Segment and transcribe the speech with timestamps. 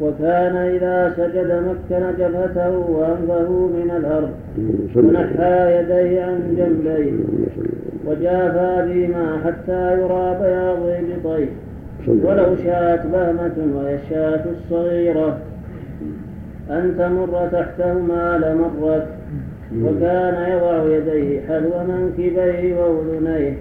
[0.00, 4.30] وكان إذا سجد مكن جبهته وأنفه من الأرض.
[4.96, 7.12] ونحى يديه عن جنبيه.
[8.06, 10.78] وجافى بهما حتى يرى بياض
[11.16, 11.48] إبطيه
[12.08, 15.38] ولو شاءت بهمة وهي الشاة الصغيرة.
[16.70, 19.06] أن تمر تحتهما لمرت.
[19.82, 23.56] وكان يضع يديه حذو منكبيه وأذنيه.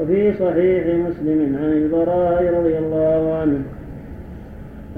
[0.00, 3.58] وفي صحيح مسلم عن البراء رضي الله عنه.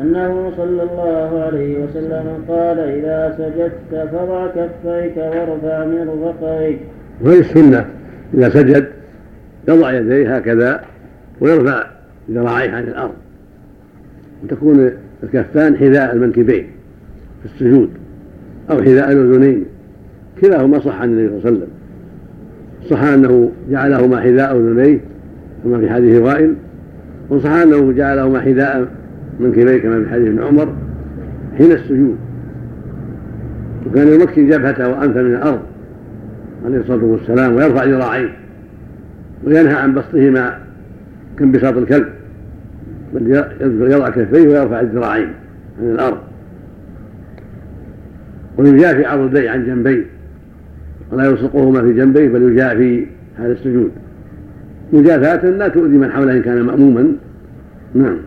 [0.01, 6.79] أنه صلى الله عليه وسلم قال إذا سجدت فضع كفيك وارفع مرفقيك
[7.21, 7.87] وهي السنة.
[8.35, 8.87] إذا سجد
[9.69, 10.81] يضع يديه هكذا
[11.41, 11.87] ويرفع
[12.31, 13.15] ذراعيه عن الأرض.
[14.45, 14.91] وتكون
[15.23, 16.67] الكفان حذاء المنكبين
[17.43, 17.91] في السجود
[18.71, 19.65] أو حذاء الأذنين
[20.41, 21.69] كلاهما صح عن النبي صلى الله عليه وسلم.
[22.91, 25.01] صح أنه جعلهما حذاء أذنيه
[25.65, 26.55] كما في حديث وائل
[27.31, 28.89] وصح أنه جعلهما حذاء
[29.41, 30.75] منكبيه كما في حديث ابن عمر
[31.59, 32.17] حين السجود.
[33.87, 35.61] وكان يمكن جبهته وأنفه من الأرض
[36.65, 38.29] عليه الصلاة والسلام ويرفع ذراعيه
[39.45, 40.59] وينهى عن بسطهما
[41.39, 42.07] كانبساط الكلب.
[43.15, 43.45] بل
[43.93, 45.29] يضع كفيه ويرفع الذراعين
[45.81, 46.19] عن الأرض.
[48.59, 50.05] ويجافي عضديه عن جنبيه.
[51.13, 53.07] ولا يلصقهما في جنبيه بل يجافي
[53.39, 53.91] هذا السجود.
[54.93, 57.13] مجافاة لا تؤذي من حوله إن كان مأموما.
[57.95, 58.19] نعم.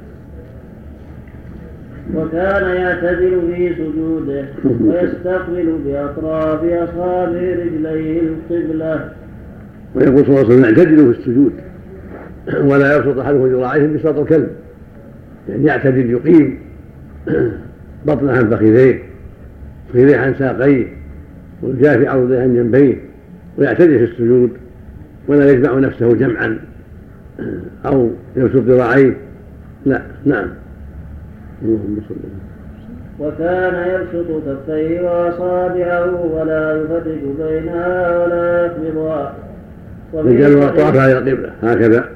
[2.15, 4.45] وكان يعتدل في سجوده
[4.85, 9.09] ويستقبل بأطراف أصابع رجليه القبلة.
[9.95, 11.53] ويقول صلى الله عليه وسلم يعتدل في السجود.
[12.61, 14.49] ولا يبسط أحدهم ذراعيه بساط الكلب.
[15.49, 16.59] يعني يعتدل يقيم.
[18.07, 18.99] بطنه عن فخذيه
[19.89, 20.88] فخذيه عن ساقيه
[21.63, 22.95] ويجافي عرضيه عن جنبيه
[23.57, 24.51] ويعتدل في السجود.
[25.27, 26.59] ولا يجمع نفسه جمعا.
[27.85, 29.17] أو يبسط ذراعيه.
[29.85, 30.47] لا نعم.
[31.63, 32.15] اللهم صل
[33.19, 39.35] وكان يبسط كفيه وأصابعه ولا يفرج بينها ولا يقبضها
[40.13, 42.09] رجال اطرافها إلى القبله هكذا.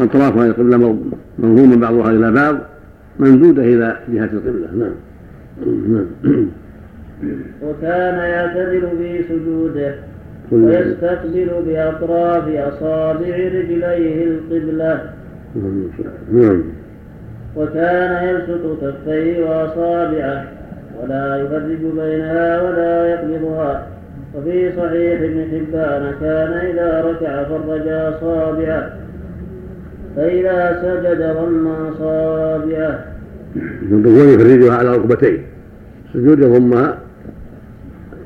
[0.00, 0.96] اطرافها إلى القبله
[1.38, 2.56] منظوما بعضها إلى بعض.
[3.20, 4.68] ممدوده إلى جهة القبلة.
[4.76, 4.94] نعم.
[5.66, 6.06] نعم.
[7.62, 9.94] وكان يعتدل في سجوده
[10.52, 15.12] ويستقبل بأطراف أصابع رجليه القبلة.
[16.32, 16.62] نعم.
[17.56, 20.44] وكان يبسط كفيه وأصابعه
[21.02, 23.86] ولا يفرج بينها ولا يقبضها
[24.34, 28.90] وفي صحيح ابن حبان كان إذا ركع فرج أصابعه.
[30.16, 33.04] فإذا سجد ضم أصابعه.
[33.90, 35.38] يقول يفرجها على ركبتيه.
[36.14, 36.98] سجود يضمها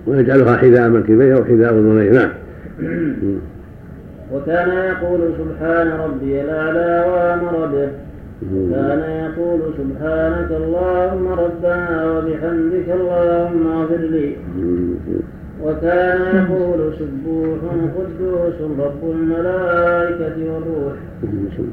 [0.07, 2.31] ويجعلها حذاء منكبيه أو حذاء اذنيه نعم.
[4.33, 7.89] وكان يقول سبحان ربي الأعلى وأمر به.
[8.41, 14.37] كان يقول سبحانك اللهم ربنا وبحمدك اللهم اغفر لي.
[15.63, 17.59] وكان يقول سبوح
[17.97, 20.97] قدوس رب الملائكة والروح.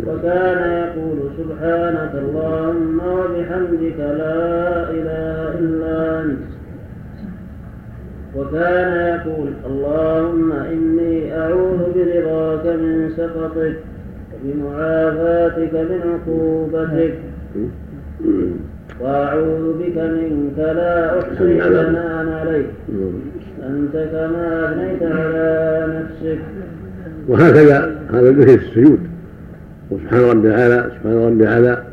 [0.07, 6.44] وكان يقول سبحانك اللهم وبحمدك لا إله إلا أنت.
[8.35, 13.93] وكان يقول اللهم إني أعوذ برضاك من سخطك.
[14.44, 17.14] وبمعافاتك من عقوبتك.
[19.02, 22.66] وأعوذ بك منك لا أحصي ثناء عليك.
[23.70, 26.40] أنت كما أثنيت على نفسك.
[27.28, 29.00] وهكذا هذا ذكر السجود.
[29.92, 31.84] وسبحان ربي الأعلى سبحان ربي الأعلى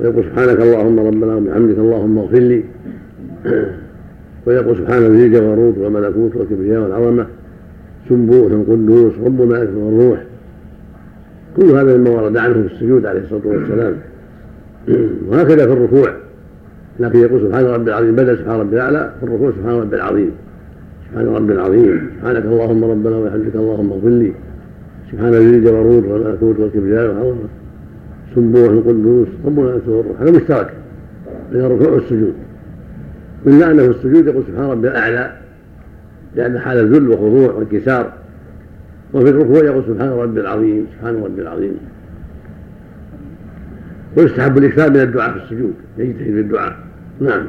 [0.00, 2.64] ويقول سبحانك اللهم ربنا وبحمدك اللهم اغفر لي.
[4.46, 7.26] ويقول سبحان ذي الجبروت والملكوت والكبرياء والعظمة.
[8.08, 10.18] سبوح قدوس رب الملائكه والروح
[11.56, 13.94] كل هذا مما ورد عنه في السجود عليه الصلاة والسلام.
[15.28, 16.10] وهكذا في الركوع.
[17.00, 20.30] لكن يقول سبحان ربي العظيم بدل سبحان ربي الأعلى في الركوع سبحان ربي العظيم.
[21.10, 22.10] سبحان ربي العظيم.
[22.18, 24.32] سبحانك اللهم ربنا وبحمدك اللهم اغفر لي.
[25.12, 27.48] سبحان ذي الجبروت والملكوت والكبرياء والعظمة.
[28.34, 30.70] سبوح قدوس رب الملائكه والروح هذا مشترك
[31.52, 32.34] بين الركوع والسجود.
[33.46, 35.32] إلا أنه في السجود يقول سبحان ربي الأعلى
[36.36, 38.12] لأن حال الذل والخضوع والانكسار
[39.16, 41.76] وفي الركوع يقول سبحان ربي العظيم سبحان ربي العظيم.
[44.16, 46.76] ويستحب الإكثار من الدعاء في السجود يجتهد في الدعاء.
[47.20, 47.46] نعم.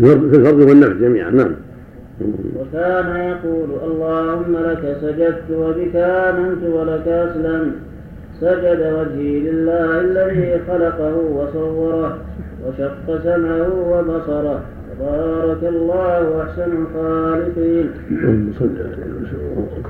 [0.00, 1.52] في الفرض والنفس جميعا نعم.
[2.56, 7.74] وكان يقول اللهم لك سجدت وبك آمنت ولك أسلمت.
[8.40, 12.18] سجد وجهي لله الذي خلقه وصوره
[12.66, 14.60] وشق سمعه وبصره.
[14.98, 17.90] تبارك الله أحسن الخالقين.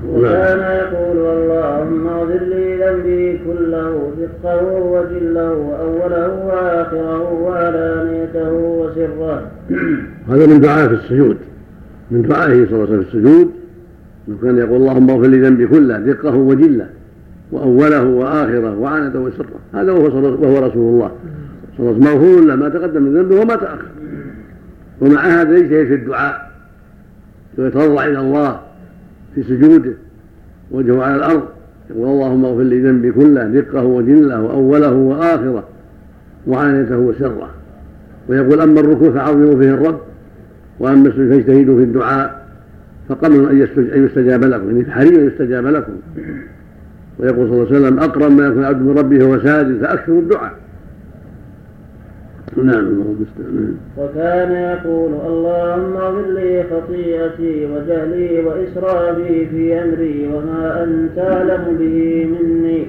[0.09, 9.41] وكان يقول اللهم اغفر لي ذنبي كله دقه وجله وأوله وآخره وعلانيته وسره.
[10.29, 11.37] هذا من دعاء في السجود.
[12.11, 13.49] من دعائه صلى الله عليه وسلم في السجود.
[14.41, 16.87] كان يقول اللهم اغفر لي ذنبي كله دقه وجله
[17.51, 19.59] وأوله وآخره وعنته وسره.
[19.73, 20.05] هذا وهو
[20.41, 21.11] وهو رسول الله.
[21.77, 23.85] صلى الله عليه وسلم مغفور له ما تقدم من ذنبه وما تأخر.
[25.01, 26.51] ومع هذا يجتهد في الدعاء
[27.57, 28.59] ويتضرع إلى الله
[29.35, 29.93] في سجوده
[30.71, 31.43] وجهه على الأرض
[31.89, 35.63] يقول اللهم اغفر لي ذنبي كله دقه وجله وأوله وآخره
[36.47, 37.49] وعانيته وسره
[38.29, 39.99] ويقول أما الركوع فعظموا فيه الرب
[40.79, 42.45] وأما السجود فاجتهدوا في الدعاء
[43.09, 43.49] فقبل
[43.93, 45.93] أن يستجاب لكم يعني حري أن يستجاب لكم.
[47.19, 50.51] ويقول صلى الله عليه وسلم أقرب ما يكون عبد من ربه وهو ساجد فاكثروا الدعاء.
[52.63, 53.15] نعم
[53.97, 62.85] وكان يقول اللهم اغفر لي خطيئتي وجهلي وإسرافي في أمري وما أنت أعلم به مني.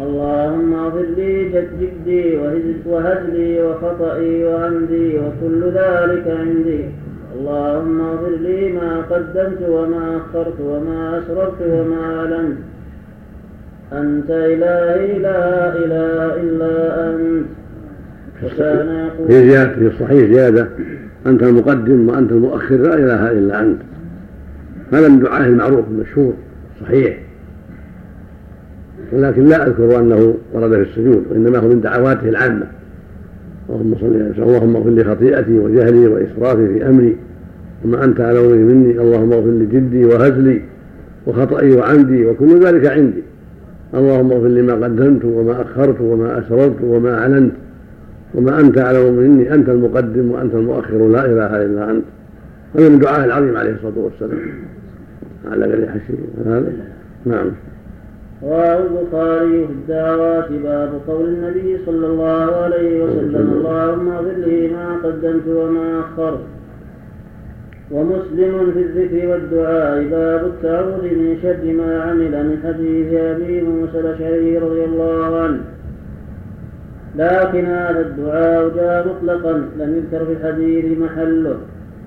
[0.00, 1.48] اللهم اغفر لي
[1.80, 2.36] جدي
[2.86, 6.84] وهزلي وخطئي وعمدي وكل ذلك عندي.
[7.34, 12.58] اللهم اغفر لي ما قدمت وما أخرت وما اسررت وما اعلنت
[13.92, 16.74] أنت إلهي لا إله إلا
[17.10, 17.46] أنت.
[19.26, 20.68] في زيادة في الصحيح زيادة.
[21.26, 23.78] أنت المقدم وأنت المؤخر لا إله إلا أنت.
[24.92, 26.34] هذا من دعائه المعروف المشهور
[26.80, 27.18] صحيح.
[29.12, 32.66] ولكن لا أذكر أنه ورد في السجود وإنما هو من دعواته العامة.
[33.68, 37.16] اللهم صل اللهم اغفر لي خطيئتي وجهلي وإسرافي في أمري.
[37.84, 40.60] وما أنت على مني اللهم اغفر لي جدي وهزلي
[41.26, 43.22] وخطئي وعمدي وكل ذلك عندي.
[43.94, 47.52] اللهم اغفر لي ما قدمت وما أخرت وما أسررت وما أعلنت.
[48.34, 52.04] وما أنت أعلم مني أنت المقدم وأنت المؤخر لا إله إلا أنت.
[52.74, 54.38] هذا من دعائه العظيم عليه الصلاة والسلام.
[55.50, 56.14] على غير حشي
[56.46, 56.72] هذا؟
[57.24, 57.46] نعم.
[58.42, 64.96] رواه البخاري في الدعوات باب قول النبي صلى الله عليه وسلم اللهم اغفر لي ما
[65.04, 66.40] قدمت وما أخرت.
[67.90, 74.58] ومسلم في الذكر والدعاء باب التعوذ من شر ما عمل من حديث أبي موسى الأشعري
[74.58, 75.60] رضي الله عنه.
[77.16, 81.56] لكن هذا الدعاء جاء مطلقا لم يذكر في الحديث محله.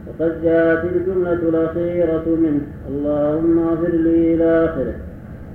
[0.07, 4.93] وقد جاءت الجملة الأخيرة منه اللهم اغفر لي إلى آخره.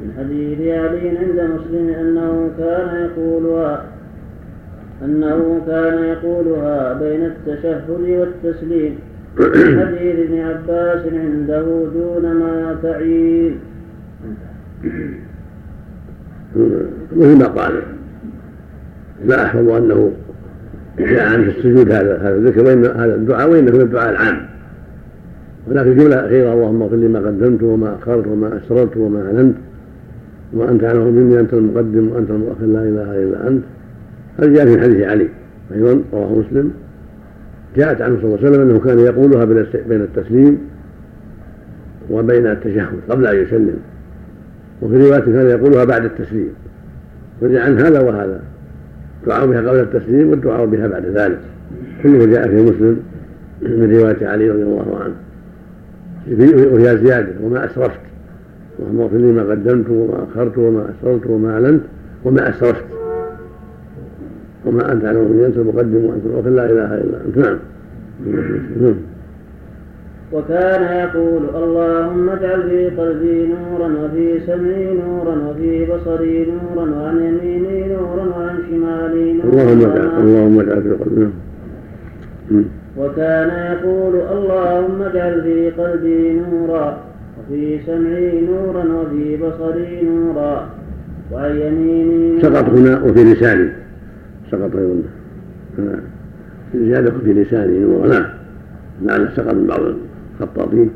[0.00, 3.84] من حديث علي عند مسلم أنه كان يقولها
[5.04, 8.98] أنه كان يقولها بين التشهد والتسليم.
[9.80, 11.64] حديث ابن عباس عنده
[11.94, 13.58] دون ما تعيين.
[17.16, 17.82] مثل ما قال
[19.26, 20.12] لا أحفظ أنه
[20.98, 24.46] جاء عنه في السجود هذا هذا الذكر وإن هذا الدعاء وانه من الدعاء العام.
[25.66, 29.54] ولكن الجمله الاخيره اللهم اغفر لي ما قدمت وما أخرت وما أسررت وما أعلنت
[30.52, 33.62] وما انت أعلم مني أنت المقدم وأنت المؤخر لا إله إلا أنت.
[34.38, 35.28] هذا جاء في حديث علي
[35.74, 36.70] أيضا رواه مسلم.
[37.76, 39.44] جاءت عنه صلى الله عليه وسلم أنه كان يقولها
[39.88, 40.58] بين التسليم
[42.10, 43.76] وبين التشهد قبل أن يسلم.
[44.82, 46.50] وفي رواية كان يقولها بعد التسليم.
[47.42, 48.40] وجاء عن هذا وهذا.
[49.22, 51.38] الدعاء بها قبل التسليم والدعاء بها بعد ذلك
[52.02, 53.00] كله جاء في مسلم
[53.62, 55.14] من رواية علي رضي الله عنه.
[56.74, 58.00] وفيها زيادة وما أسرفت.
[58.78, 61.82] اللهم اغفر لي ما قدمت وما أخرت وما أسررت وما أعلنت
[62.24, 62.84] وما أسرفت.
[64.66, 67.36] وما أنت على أنت المقدم وأنت المؤخر لا إله إلا أنت.
[67.36, 68.94] نعم.
[70.32, 77.88] وكان يقول اللهم اجعل في قلبي نورا وفي سمعي نورا وفي بصري نورا وعن يميني
[77.94, 81.28] نورا وعن شمالي نورا اللهم اجعل اللهم اجعل في قلبي
[82.98, 86.98] وكان يقول اللهم اجعل في قلبي نورا
[87.38, 90.68] وفي سمعي نورا وفي بصري نورا
[91.32, 93.68] وعن يميني سقط هنا وفي لساني.
[94.52, 95.02] سقط أيضا.
[96.74, 97.78] زيادة في لساني.
[97.78, 98.24] نورا نعم
[99.02, 99.80] لعل سقط من بعض
[100.42, 100.90] الخطابين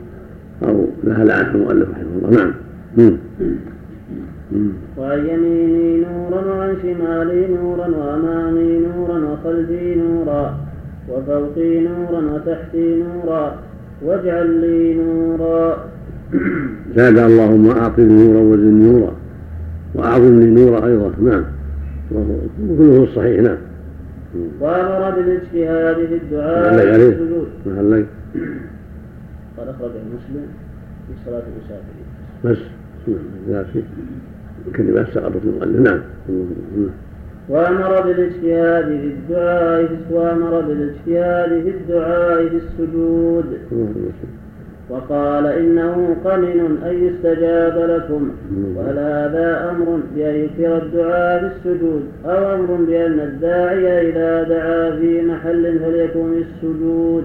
[0.62, 2.52] أو لها لعنه المؤلف رحمه الله.
[2.96, 3.16] نعم.
[4.98, 10.56] وعن يميني نورا وعن شمالي نورا وأمامي نورا وخلفي نورا
[11.08, 13.54] وفوقي نورا وتحتي نورا.
[14.02, 15.84] واجعل لي نورا.
[16.96, 19.12] زاد اللهم أعطني نورا وزدني نورا.
[19.94, 21.10] وأعظم لي نورا أيضا.
[21.22, 21.44] نعم.
[22.78, 23.56] كله الصحيح نعم.
[24.60, 28.06] وأمر بالإجتهاد في الدعاء والسجود.
[29.58, 30.46] قال أخرجه مسلم
[31.06, 31.42] في صلاة
[32.44, 32.58] بس.
[33.48, 33.64] نعم.
[33.64, 33.82] في
[34.76, 36.00] كلمات سقطت المؤلف نعم.
[37.48, 43.44] وأمر بالإجتهاد في الدعاء في وأمر بالإجتهاد في الدعاء في السجود.
[44.90, 48.30] وقال إنه قمن أن يستجاب لكم.
[48.76, 55.22] وهل هذا أمر بأن يكثر الدعاء في السجود أو أمر بأن الداعي إذا دعا في
[55.22, 57.24] محل فليكن السجود.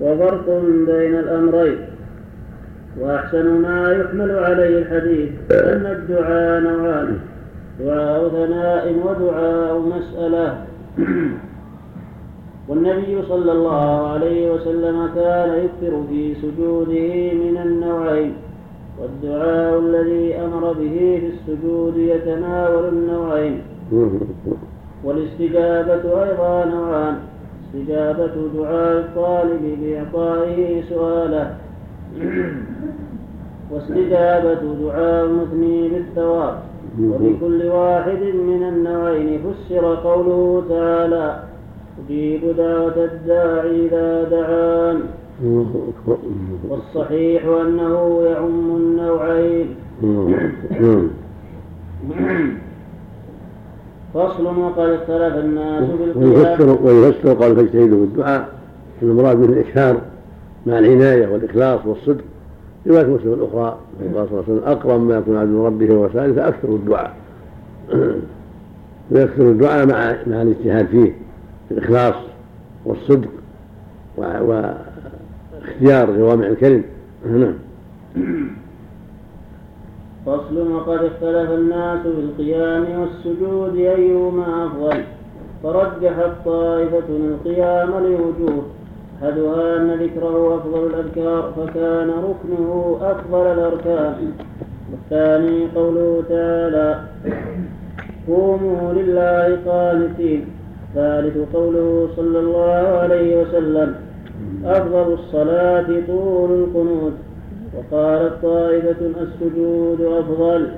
[0.00, 0.46] وفرق
[0.86, 1.78] بين الأمرين.
[3.00, 7.18] وأحسن ما يحمل عليه الحديث أن الدعاء نوعان
[7.80, 10.64] دعاء ثناء ودعاء مسألة.
[12.68, 18.32] والنبي صلى الله عليه وسلم كان يكثر في سجوده من النوعين
[18.98, 23.62] والدعاء الذي أمر به في السجود يتناول النوعين.
[25.04, 27.16] والاستجابة أيضا نوعان
[27.74, 31.56] استجابة دعاء الطالب بإعطائه سؤاله.
[33.70, 36.58] واستجابة دعاء المثني بالثواب.
[37.02, 41.42] وبكل واحد من النوعين فسر قوله تعالى
[42.04, 45.00] أجيب دعوة الداعي إذا دعان.
[46.68, 49.66] والصحيح أنه يعم النوعين.
[54.14, 56.78] فصل وقد اختلف الناس بالقيام.
[56.84, 58.48] ويفسر قال فاجتهدوا بالدعاء
[59.02, 60.00] المراد به الإكثار
[60.66, 62.24] مع العناية والإخلاص والصدق
[62.86, 66.34] رواية مسلم الأخرى قال صلى الله عليه وسلم أقرب ما يكون عبد ربه وهو سائل
[66.34, 67.16] فأكثر الدعاء.
[69.10, 71.12] ويكثر الدعاء مع مع الاجتهاد فيه
[71.70, 72.14] الإخلاص
[72.84, 73.30] والصدق
[74.16, 76.82] واختيار جوامع الكلم.
[77.26, 77.54] نعم.
[80.26, 85.02] فصل وقد اختلف الناس في القيام والسجود أيهما أفضل.
[85.62, 88.62] فرجحت طائفة القيام لوجوه.
[89.22, 94.32] أحدها أن ذكره أفضل الأذكار فكان ركنه أفضل الأركان.
[94.92, 97.00] والثاني قوله تعالى
[98.28, 100.46] قوموا لله قانتين
[100.88, 103.94] الثالث قوله صلى الله عليه وسلم
[104.64, 107.12] أفضل الصلاة طول القنوت
[107.76, 110.68] وقالت طائفة السجود أفضل.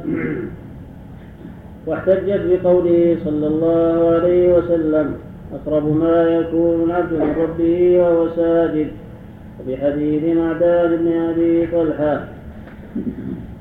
[1.86, 5.14] واحتجت بقوله صلى الله عليه وسلم
[5.54, 8.88] أقرب ما يكون العبد من ربه وهو ساجد.
[9.60, 12.24] وبحديث معداد بن أبي طلحة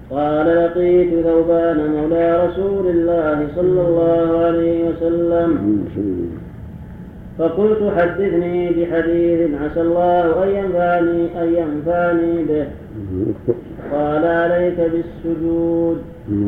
[0.10, 5.50] قال لقيت ثوبان مولى رسول الله صلى الله عليه وسلم.
[7.38, 12.66] فقلت حدثني بحديث عسى الله أن ينفعني أن ينفعني به.
[13.92, 15.98] قال عليك بالسجود.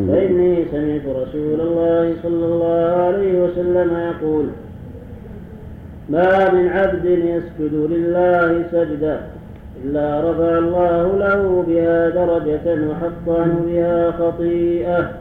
[0.07, 4.45] فإني سمعت رسول الله صلى الله عليه وسلم يقول
[6.09, 9.21] ما من عبد يسجد لله سجدا
[9.83, 15.11] إلا رفع الله له بها درجة وحط عنه بها خطيئة.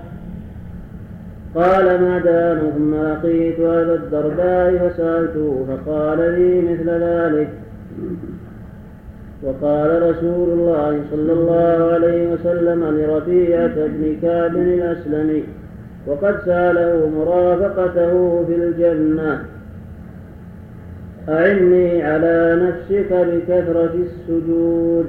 [1.55, 7.49] قال ما دام ثم لقيت أبا الدرداء فسألته فقال لي مثل ذلك.
[9.47, 15.45] وقال رسول الله صلى الله عليه وسلم لرفيعة بن كعب الأسلمي
[16.07, 19.45] وقد سأله مرافقته في الجنة
[21.29, 25.07] أعني على نفسك بكثرة السجود.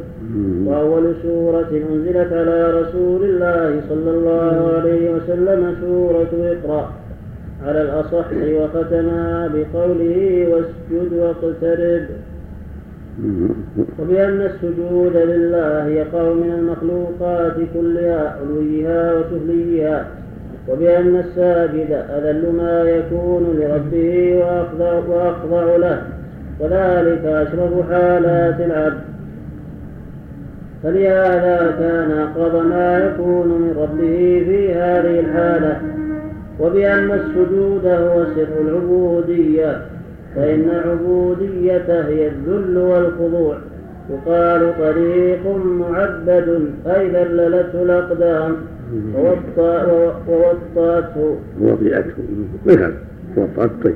[0.65, 6.91] وأول سورة أنزلت على رسول الله صلى الله عليه وسلم سورة إقرأ.
[7.65, 12.05] على الأصح وختمها بقوله واسجد واقترب.
[13.99, 20.07] وبأن السجود لله يقع من المخلوقات كلها علويها وسفليها
[20.67, 26.01] وبأن الساجد أذل ما يكون لربه وأخضع, وأخضع له.
[26.59, 29.01] وذلك أشرف حالات العبد.
[30.83, 35.81] فلهذا كان أقرب ما يكون من ربه في هذه الحالة.
[36.59, 39.81] وبأن السجود هو سر العبودية.
[40.37, 43.57] فإن العبودية هي الذل والخضوع.
[44.09, 46.47] يقال طريق معبد
[46.87, 48.55] أي ذللته الأقدام.
[50.27, 51.37] ووطأته.
[51.61, 52.23] وطئته
[52.65, 52.93] نعم
[53.37, 53.93] وطأته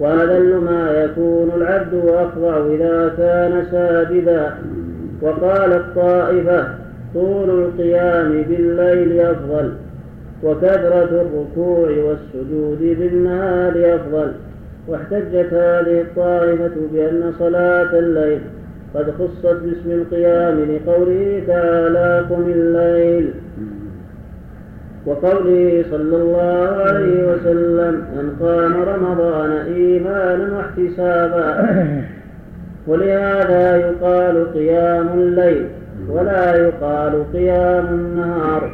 [0.00, 4.54] وأذل ما يكون العبد وأخضع إذا كان ساجدا.
[5.22, 6.68] وقال الطائفة
[7.14, 9.72] طول القيام بالليل أفضل
[10.42, 14.32] وكثرة الركوع والسجود بالنهار أفضل.
[14.88, 18.40] واحتجت هذه الطائفة بأن صلاة الليل
[18.94, 23.30] قد خصت باسم القيام لقوله تعالى قم الليل.
[25.06, 31.68] وقوله صلى الله عليه وسلم من قام رمضان إيمانا واحتسابا.
[32.86, 35.66] ولهذا يقال قيام الليل
[36.08, 38.70] ولا يقال قيام النهار.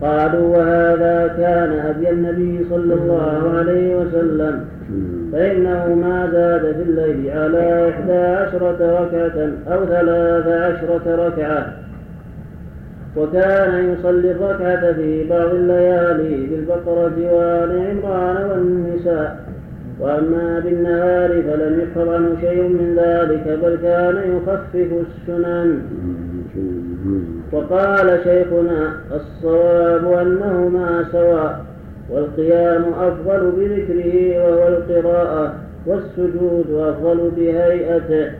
[0.00, 4.64] قالوا وهذا كان هدي النبي صلى الله عليه وسلم.
[5.32, 11.72] فإنه ما زاد في الليل على إحدى عشرة ركعة أو ثلاث عشرة ركعة.
[13.16, 19.36] وكان يصلي الركعة في بعض الليالي بالبقرة وآل عمران والنساء.
[20.00, 25.82] وأما بالنهار فلم يحفظ عنه شيء من ذلك بل كان يخفف السنن.
[27.52, 31.64] وقال شيخنا الصواب أنهما سواء
[32.10, 35.54] والقيام أفضل بذكره وهو القراءة
[35.86, 38.32] والسجود أفضل بهيئته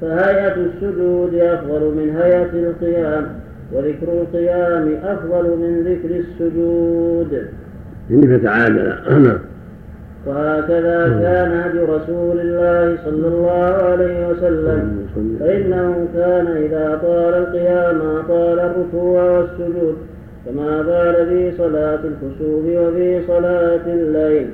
[0.00, 3.26] فهيئة السجود أفضل من هيئة القيام
[3.72, 7.46] وذكر القيام أفضل من ذكر السجود.
[8.10, 8.98] إني فتعالى
[10.26, 15.06] وهكذا كان هدي رسول الله صلى الله عليه وسلم.
[15.40, 19.96] فإنه كان إذا طال القيام طال الركوع والسجود
[20.46, 24.50] كما قال في صلاة الكسوف وفي صلاة الليل.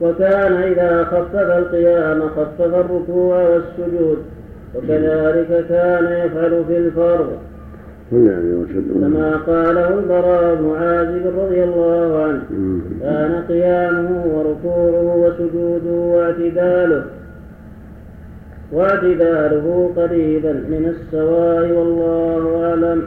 [0.00, 4.18] وكان إذا خفف القيام خفف الركوع والسجود.
[4.74, 7.30] وكذلك كان يفعل في الفرض.
[8.12, 12.42] كما قاله البراء بن عازب رضي الله عنه
[13.00, 17.04] كان قيامه وركوعه وسجوده واعتداله
[18.72, 23.02] واعتداله قريبا من السواء والله أعلم.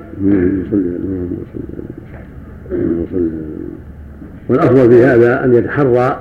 [4.49, 6.19] والأفضل في هذا أن يتحرى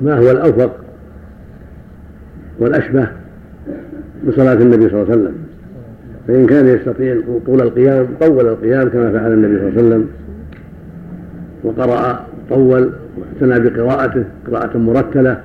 [0.00, 0.76] ما هو الأوفق
[2.58, 3.08] والأشبه
[4.28, 5.45] بصلاة النبي صلى الله عليه وسلم.
[6.28, 10.06] فإن كان يستطيع طول القيام طول القيام كما فعل النبي صلى الله عليه وسلم
[11.64, 15.40] وقرأ طول واعتنى بقراءته قراءة مرتلة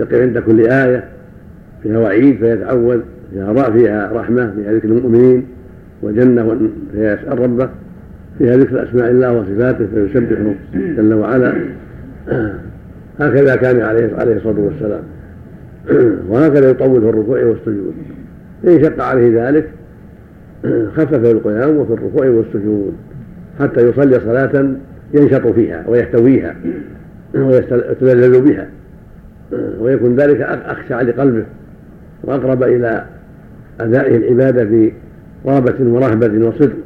[0.00, 1.04] يقف عند كل آية
[1.82, 3.00] فيها وعيد فيتعوذ
[3.32, 5.46] فيها فيها رحمة فيها ذكر المؤمنين
[6.02, 7.68] وجنة فيها يسأل ربه
[8.38, 11.54] فيها ذكر أسماء الله وصفاته فيسبحه جل وعلا.
[13.20, 15.02] هكذا كان عليه عليه الصلاة والسلام.
[16.30, 17.94] وهكذا يطول في الركوع والسجود.
[18.68, 19.68] إن شق عليه ذلك
[20.64, 22.94] خفف في القيام وفي الركوع والسجود
[23.60, 24.70] حتى يصلي صلاة
[25.14, 26.56] ينشط فيها ويحتويها
[27.34, 28.68] ويتذلل بها
[29.80, 31.44] ويكون ذلك أخشع لقلبه
[32.24, 33.04] وأقرب إلى
[33.80, 34.90] أدائه العبادة
[35.44, 36.76] برغبة ورهبة وصدق.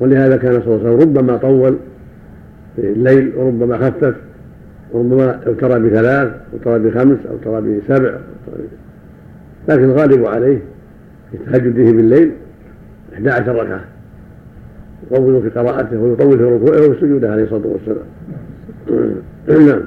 [0.00, 1.76] ولهذا كان صلى الله عليه وسلم ربما طول
[2.76, 4.14] في الليل وربما خفف
[4.92, 8.14] وربما اوتر بثلاث اوتر بخمس اوتر بسبع
[9.68, 10.58] لكن الغالب عليه
[11.32, 12.32] في تهجده بالليل
[13.14, 13.84] 11 ركعة
[15.10, 18.06] يطول في قراءته ويطول في ركوعه وسجوده عليه الصلاة والسلام.
[19.68, 19.82] نعم.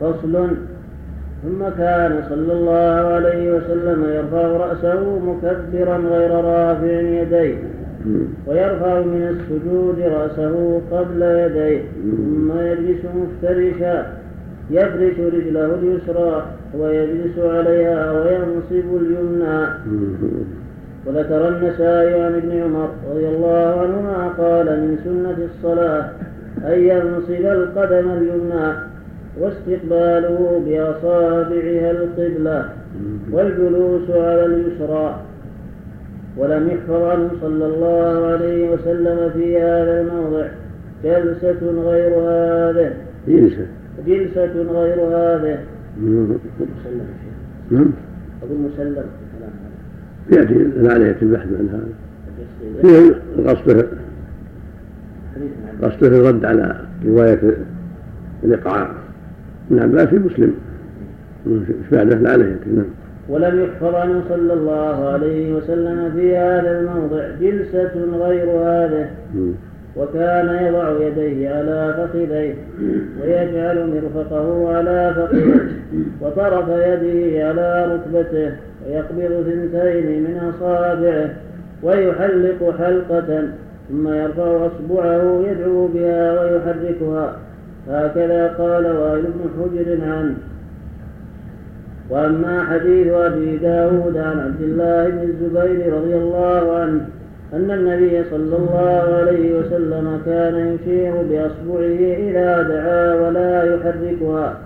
[0.00, 0.48] فصل.
[1.42, 7.54] ثم كان صلى الله عليه وسلم يرفع رأسه مكبرا غير رافع يديه
[8.46, 14.06] ويرفع من السجود رأسه قبل يديه ثم يجلس مفترشا.
[14.70, 16.46] يفرش رجله اليسرى
[16.78, 19.66] ويجلس عليها وينصب اليمنى.
[21.06, 26.10] وذكر النسائي عن ابن عمر رضي الله عنهما قال من سنة الصلاة
[26.64, 28.72] أن ينصب القدم اليمنى
[29.40, 32.68] واستقباله بأصابعها القبلة
[33.32, 35.20] والجلوس على اليسرى.
[36.36, 40.46] ولم يحفظ عنه صلى الله عليه وسلم في هذا الموضع
[41.04, 42.92] جلسة غير هذه.
[44.06, 45.58] جلسة غير هذه.
[46.00, 47.06] مسلم.
[47.70, 47.90] نعم
[48.42, 49.04] أقول مسلم.
[50.32, 51.88] يأتي الآلية البحث عن هذا.
[52.82, 53.14] فيه
[53.50, 53.86] قصده
[55.82, 57.40] قصده الرد على رواية
[58.44, 58.94] الإقعاء
[59.70, 60.54] نعم لا في مسلم.
[61.92, 62.84] بعده لا نعم.
[63.28, 67.28] ولم يحفظ عنه صلى الله عليه وسلم في هذا الموضع.
[67.40, 69.10] جلسة غير هذه.
[69.96, 72.54] وكان يضع يديه على فخذيه
[73.22, 75.60] ويجعل مرفقه على فخذه
[76.20, 78.52] وطرف يده على ركبته
[78.86, 81.30] ويقبض ثنتين من أصابعه
[81.82, 83.42] ويحلق حلقة
[83.88, 87.36] ثم يرفع أصبعه يدعو بها ويحركها.
[87.88, 90.34] هكذا قال وائل بن حجر عنه.
[92.10, 97.00] وأما حديث أبي داود عن عبد الله بن الزبير رضي الله عنه
[97.56, 104.56] أن النبي صلى الله عليه وسلم كان يشير بأصبعه إذا دعا ولا يحركها.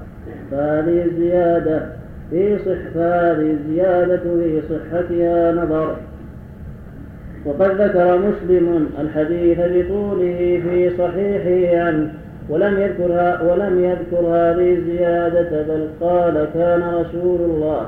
[0.50, 1.82] فهذه الزيادة
[2.30, 5.96] في صح فهذه الزيادة في صحتها نظر.
[7.46, 12.12] وقد ذكر مسلم الحديث بطوله في صحيحه عنه
[12.48, 17.86] ولم يذكر ولم يذكر هذه الزيادة بل قال كان رسول الله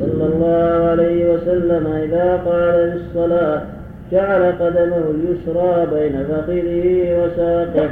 [0.00, 3.62] صلى الله عليه وسلم إذا قال للصلاة
[4.12, 7.90] جعل قدمه اليسرى بين فخذه وساقه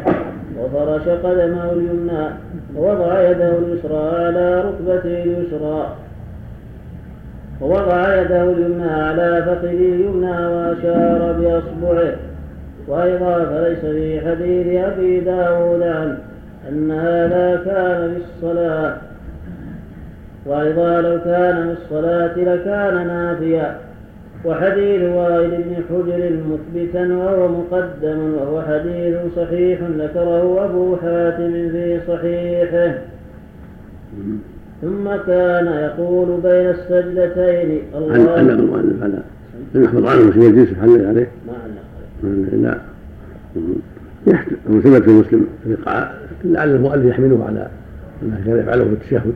[0.59, 2.29] وفرش قدمه اليمنى
[2.77, 5.97] ووضع يده اليسرى على ركبته اليسرى.
[7.61, 12.17] ووضع يده اليمنى على فخذه اليمنى وأشار بأصبعه.
[12.89, 16.19] وأيضا فليس في حديث أبي داود عنه
[16.69, 18.97] أن هذا كان في الصلاة.
[20.47, 23.88] وأيضا لو كان في الصلاة لكان نافيا.
[24.45, 32.99] وحديث وائل بن حجر مثبتا وهو مقدم وهو حديث صحيح ذكره أبو حاتم في صحيحه.
[34.83, 39.23] ثم كان يقول بين السجدتين الله علق المؤلف على
[39.75, 41.29] المحفظ عنه مش يجلس يحلل عليه.
[41.47, 42.79] ما علق لا.
[44.67, 45.47] ثبت في مسلم.
[46.45, 47.69] لعل المؤلف يحمله على
[48.23, 49.33] انه كان يفعله في التشهد.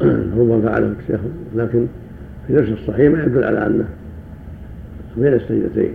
[0.38, 1.30] ربما فعله في التشهد.
[1.56, 1.86] لكن
[2.46, 3.84] في نفس الصحيح ما يدل على أنه
[5.16, 5.92] بين السجدتين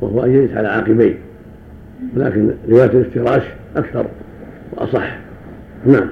[0.00, 1.18] وهو أن يجلس على عاقبيه.
[2.16, 3.42] ولكن رواية الافتراش
[3.76, 4.06] أكثر
[4.72, 5.18] وأصح.
[5.86, 6.08] نعم.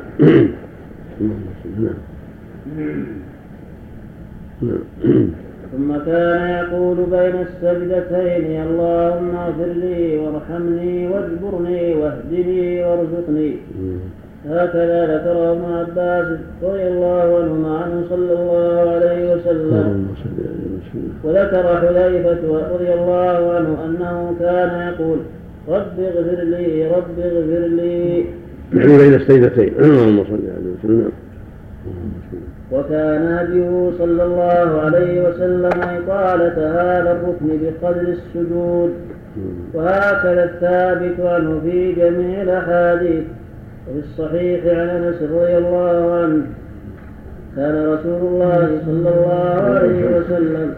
[5.73, 13.57] ثم كان يقول بين السجدتين اللهم اغفر لي وارحمني واجبرني واهدني وارزقني.
[14.51, 20.09] هكذا ذكره ابن عباس رضي الله عنهما عنه صلى الله عليه وسلم.
[21.25, 22.43] وذكر حذيفة
[22.75, 25.19] رضي الله عنه أنه كان يقول
[25.69, 28.25] رب اغفر لي رب اغفر لي.
[28.75, 31.13] يعني بين السيدتين اللهم صل عليه وسلم
[32.73, 38.91] وكان هديه صلى الله عليه وسلم إطالة هذا الركن بقدر السجود.
[39.75, 43.23] وهكذا الثابت عنه في جميع الأحاديث.
[43.89, 46.43] وفي الصحيح عن أنس رضي الله عنه
[47.57, 50.75] كان رسول الله صلى الله عليه وسلم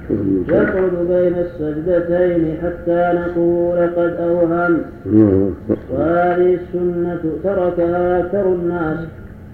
[0.49, 4.79] يقعد بين السجدتين حتى نقول قد أوهم.
[5.91, 8.99] وهذه السنة تركها أكثر الناس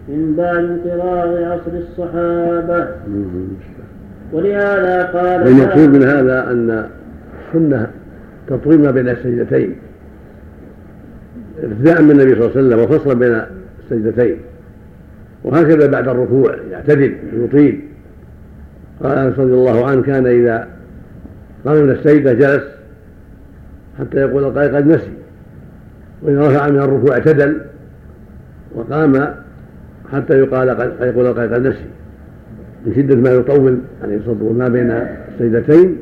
[0.09, 2.87] من بعد انقراض عصر الصحابة.
[4.33, 6.85] ولهذا قال المقصود من هذا أن
[7.49, 7.87] السنة
[8.49, 9.77] تطويل ما بين السجدتين
[11.63, 13.43] ابتداء من النبي صلى الله عليه وسلم وفصلا بين
[13.85, 14.37] السجدتين.
[15.45, 17.81] وهكذا بعد الركوع يعتدل يطيل.
[19.03, 20.69] قال أنس رضي الله عنه كان إذا
[21.65, 22.65] قام من السجدة جلس
[23.99, 25.13] حتى يقول القائل قد نسي.
[26.23, 27.61] وإذا رفع من الركوع اعتدل
[28.75, 29.35] وقام
[30.13, 30.69] حتى يقال
[31.01, 31.85] يقول القائل قد نسي.
[32.87, 34.91] من شدة ما يطول عليه الصلاة والسلام ما بين
[35.35, 35.97] السجدتين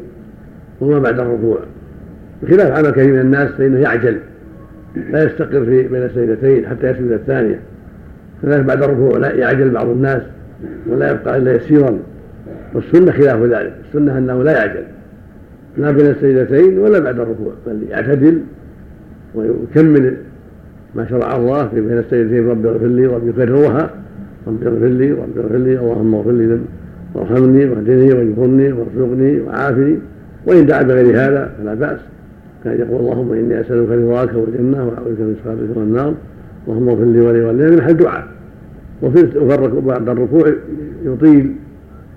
[0.81, 1.59] وما بعد الركوع.
[2.43, 4.21] بخلاف عمل كثير من الناس فإنه يعجل.
[5.11, 7.61] لا يستقر في بين السجدتين حتى يسجد الثانية.
[8.43, 10.23] كذلك بعد الركوع لا يعجل بعض الناس
[10.87, 11.99] ولا يبقى إلا يسيرا.
[12.75, 13.73] والسنة خلاف ذلك.
[13.89, 14.83] السنة أنه لا يعجل.
[15.79, 18.41] لا بين السجدتين ولا بعد الركوع بل يعتدل
[19.35, 20.17] ويكمل
[20.95, 23.91] ما شرع الله في بين السجدتين رب اغفر لي رب يكررها.
[24.47, 25.79] رب اغفر لي رب اغفر لي.
[25.79, 26.59] اللهم اغفر لي
[27.15, 29.99] وارحمني واهدني واجبرني وارزقني وعافني.
[30.47, 32.01] وإن دعا بغير هذا فلا بأس.
[32.65, 36.15] كان يقول اللهم إني أسألك رضاك والجنة واعوذ من سخطك والنار.
[36.69, 38.25] اللهم اغفر لي ولي هذا محل دعاء.
[39.03, 39.29] وفي
[39.87, 40.53] بعد الركوع
[41.05, 41.53] يطيل.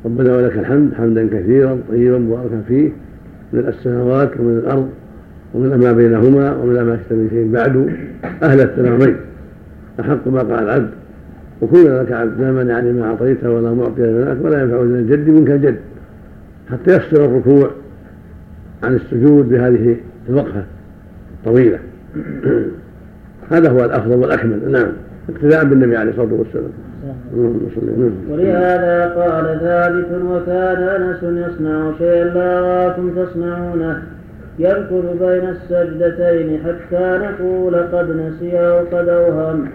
[0.05, 2.89] ربنا ولك الحمد حمدا كثيرا طيبا مباركا فيه.
[3.53, 4.89] من السماوات ومن الأرض
[5.53, 7.95] ومن ما بينهما ومن ما اشترى من شيء بعد.
[8.43, 9.15] أهل التمامين.
[9.99, 10.89] أحق ما قال العبد.
[11.61, 12.41] وكلنا لك عبد.
[12.41, 15.75] لا مانع لما اعطيته ولا معطي لمنعك ولا ينفع ذا الجد منك الجد.
[16.71, 17.69] حتى يفصل الركوع
[18.83, 19.95] عن السجود بهذه
[20.29, 20.63] الوقفة
[21.33, 21.79] الطويلة.
[23.51, 24.71] هذا هو الأفضل والأكمل.
[24.71, 24.91] نعم.
[25.29, 26.71] اقتداء بالنبي عليه الصلاة والسلام.
[28.29, 34.03] ولهذا قال ثابت وكان أنس يصنع شيئا لا أراكم تصنعونه.
[34.59, 39.67] يركض بين السجدتين حتى نقول قد نسي أو قد أوهم.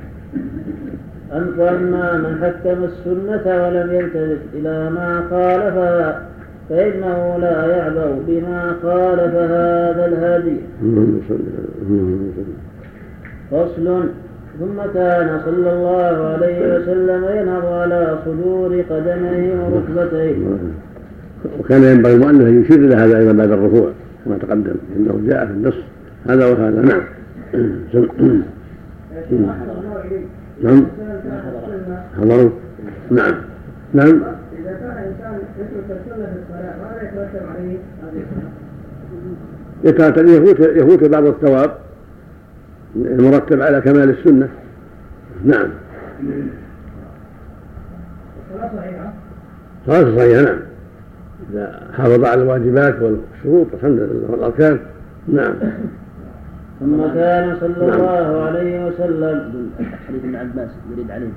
[1.58, 6.22] واما من حكم السنة ولم يلتفت إلى ما خالفها
[6.68, 10.56] فإنه لا يعبأ بما خالف هذا الهدي.
[13.50, 14.04] فصل.
[14.60, 20.36] ثم كان صلى الله عليه وسلم ينهض على صدور قدميه وركبتيه.
[21.60, 23.90] وكان ينبغي المؤلف أن يشير إلى هذا أيضا بعد الركوع
[24.24, 25.74] كما تقدم إنه جاء في النص.
[26.28, 27.02] هذا وهذا نعم.
[30.62, 30.86] نعم.
[32.20, 32.50] حضروا
[33.10, 33.34] نعم.
[33.94, 34.22] نعم.
[34.58, 36.57] إذا كان إنسان يترك السنة في الصلاة ماذا
[39.84, 41.70] يترتب الصلاة؟ يفوت يفوت بعض الثواب
[42.96, 44.48] المرتب على كمال السنة.
[45.44, 45.68] نعم.
[48.50, 49.12] الصلاة صحيحة.
[49.86, 50.58] صلاة صحيحة نعم.
[51.50, 54.78] إذا حافظ على الواجبات والشروط الحمد لله والأركان
[55.28, 55.54] نعم.
[56.80, 58.00] ثم كان صلى نعم.
[58.00, 59.70] الله عليه وسلم.
[60.08, 61.32] حديث ابن عباس يريد عليه.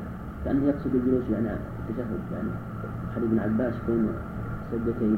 [0.45, 1.47] كأنه يقصد الجلوس يعني
[1.89, 2.49] التشهد يعني
[3.15, 4.07] حديث ابن عباس بين
[4.71, 5.17] سجدتين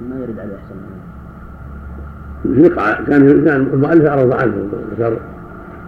[0.00, 2.68] ما يرد عليه أحسن منه
[3.06, 4.54] كان كان المؤلف أعرض عنه
[4.92, 5.16] ذكر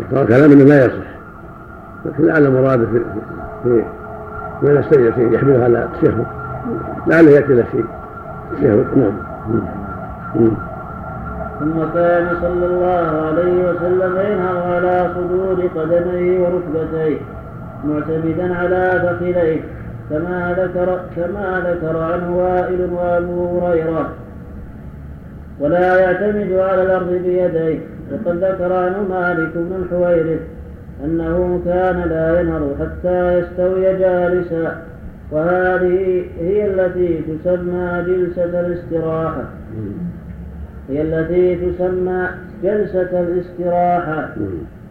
[0.01, 1.07] ذكر كلام إنه لا يصح.
[2.07, 3.01] لكن لعل مراده في
[3.62, 3.83] في
[4.62, 6.27] بين السجدتين يحملها على التشهد
[7.07, 7.85] لعله يأتي له شيء.
[8.53, 9.12] التشهد نعم.
[11.61, 17.19] ثم كان صلى الله عليه وسلم ينهض على صدور قدميه وركبتيه
[17.85, 19.61] معتمدا على فخذيه
[20.11, 24.12] كما ذكر كما ذكر عنه وائل وابو هريرة.
[25.61, 27.79] ولا يعتمد على الأرض بيديه
[28.12, 30.40] وقد ذكر عنه مالك بن الحويرث
[31.05, 34.83] أنه كان لا ينهض حتى يستوي جالسا
[35.31, 39.45] وهذه هي التي تسمى جلسة الاستراحة.
[40.88, 42.29] هي التي تسمى
[42.62, 44.29] جلسة الاستراحة.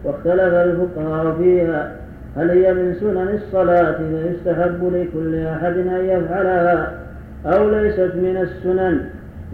[0.04, 1.92] واختلف الفقهاء فيها
[2.36, 6.92] هل هي من سنن الصلاة فيستحب لكل أحد أن يفعلها
[7.46, 9.00] أو ليست من السنن؟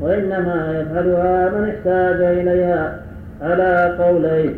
[0.00, 3.02] وإنما يفعلها من احتاج إليها.
[3.42, 4.54] على قولين.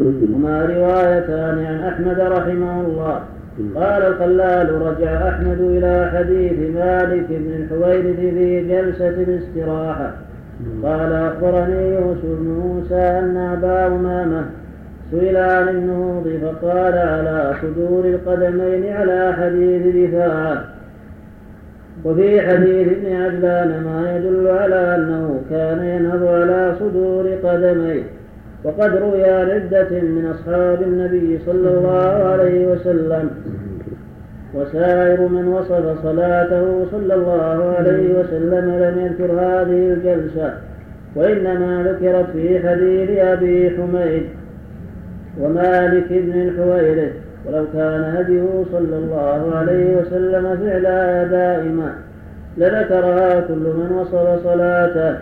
[0.00, 3.20] هما روايتان عن أحمد رحمه الله.
[3.74, 10.10] قال الخلال رجع أحمد إلى حديث مالك بن الحويرث في جلسة الاستراحة.
[10.82, 14.44] قال أخبرني يوسف بن موسى أن أبا أمامة
[15.10, 20.64] سئل عن النهوض فقال على صدور القدمين على حديث دفاعه
[22.04, 28.02] وفي حديث ابن عجلان ما يدل على أنه كان ينهض على صدور قدميه.
[28.64, 33.30] وقد روي عن عدة من أصحاب النبي صلى الله عليه وسلم.
[34.54, 40.54] وسائر من وصف صلاته صلى الله عليه وسلم لم يذكر هذه الجلسة
[41.14, 44.22] وإنما ذكرت في حديث أبي حميد.
[45.40, 47.12] ومالك بن الحويرث
[47.46, 51.92] ولو كان هديه صلى الله عليه وسلم فعلها دائما
[52.58, 55.18] لذكرها كل من وصف صلاته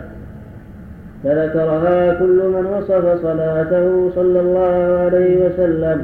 [1.23, 5.99] فذكرها كل من وصف صلاته صلى الله عليه وسلم.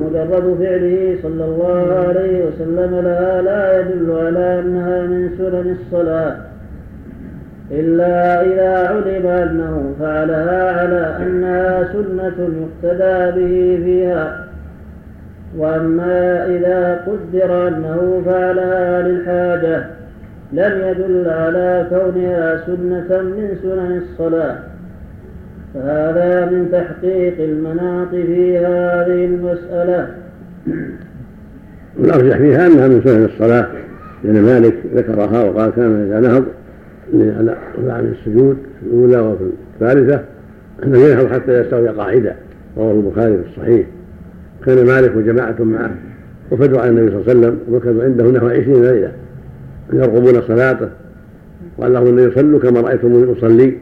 [0.00, 6.36] ومجرد فعله صلى الله عليه وسلم لها لا يدل على أنها من سنن الصلاة.
[7.72, 14.44] إلا إذا علم أنه فعلها على أنها سنة يقتدى به فيها
[15.56, 19.84] وأما إذا قدر أنه فعلها للحاجة
[20.52, 24.56] لم يدل على كونها سنة من سنن الصلاة.
[25.74, 30.06] فهذا من تحقيق المناط في هذه المسألة.
[31.98, 33.66] والأرجح فيها أنها من سنن الصلاة
[34.24, 36.44] لأن مالك ذكرها وقال كان إذا نهض
[37.14, 39.44] على من السجود في الأولى وفي
[39.74, 40.24] الثالثة
[40.84, 42.34] أنه ينهض حتى يستوي قاعدة
[42.76, 43.86] رواه البخاري في الصحيح.
[44.66, 45.94] كان مالك وجماعة معه
[46.50, 49.12] وفدوا على النبي صلى الله عليه وسلم ومكثوا عنده نحو عشرين ليلة
[49.92, 50.88] يرغبون صلاته
[51.78, 53.74] وقال لهم ان يصلوا كما رايتموني أصلي.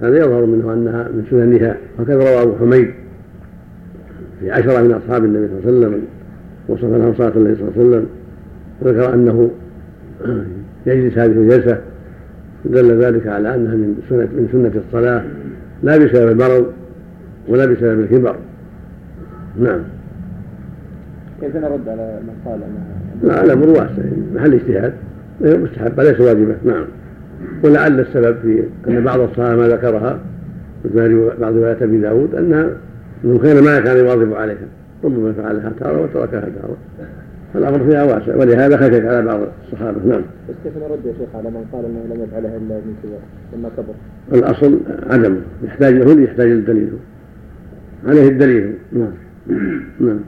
[0.00, 2.90] هذا يظهر منه أنها من سننها وكذا روى أبو حميد.
[4.40, 6.02] في عشرة من أصحاب النبي صلى الله عليه وسلم
[6.68, 8.06] وصف لهم صلاة النبي صلى الله عليه وسلم
[8.80, 9.50] وذكر أنه
[10.86, 11.78] يجلس هذه الجلسة
[12.64, 15.22] دل ذلك على أنها من سنه من سنة الصلاة
[15.82, 16.66] لا بسبب المرض
[17.48, 18.36] ولا بسبب الكبر.
[19.60, 19.80] نعم.
[21.40, 24.02] كيف نرد على من قال انها لا الامر واسع
[24.34, 24.92] محل اجتهاد.
[25.40, 26.84] مستحبة ليس واجبة؟ نعم.
[27.64, 30.18] ولعل السبب في أن بعض الصحابة ما ذكرها
[30.84, 32.70] مثل بعض روايات أبي داود أنها
[33.24, 34.68] أنه كان ما كان يواظب عليها.
[35.04, 36.76] ربما فعلها تارة وتركها تارة.
[37.54, 40.22] فالأمر فيها واسع ولهذا خشيت على بعض الصحابة نعم.
[40.48, 43.18] بس كيف نرد يا شيخ على من قال أنه لم يفعلها إلا من كبر
[43.52, 43.94] لما كبر؟
[44.32, 46.92] الأصل عدم يحتاج له يحتاج الدليل.
[48.06, 48.74] عليه الدليل.
[48.92, 49.12] نعم.
[50.06, 50.20] نعم.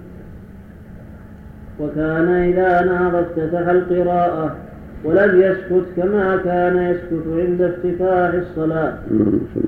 [1.80, 4.56] وكان إذا نهض افتتح القراءة
[5.04, 8.94] ولم يسكت كما كان يسكت عند افتتاح الصلاة.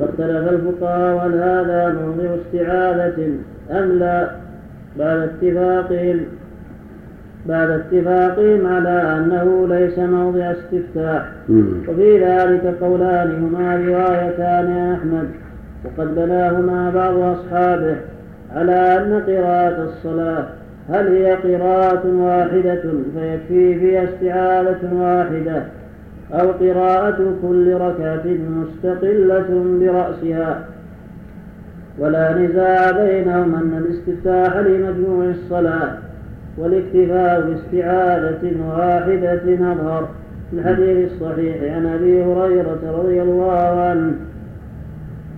[0.00, 3.28] فاختلف الفقهاء هل هذا موضع استعاذة
[3.70, 4.30] أم لا
[4.98, 6.20] بعد اتفاقهم.
[7.48, 11.22] بعد اتفاقهم على أنه ليس موضع استفتاح
[11.88, 15.28] وفي ذلك قولان هما روايتان عن أحمد.
[15.85, 17.96] وقد بناهما بعض أصحابه
[18.57, 20.44] على أن قراءة الصلاة
[20.88, 22.83] هل هي قراءة واحدة
[23.14, 25.62] فيكفي فيها استعاذة واحدة
[26.33, 28.26] أو قراءة كل ركعة
[28.61, 30.64] مستقلة برأسها.
[31.98, 36.03] ولا نزاع بينهم أن الاستفتاح لمجموع الصلاة.
[36.58, 40.08] والاكتفاء باستعادة واحدة أظهر
[40.50, 44.12] في الحديث الصحيح عن أبي هريرة رضي الله عنه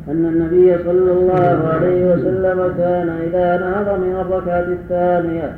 [0.08, 5.56] أن النبي صلى الله عليه وسلم كان إذا نهض من الركعة الثانية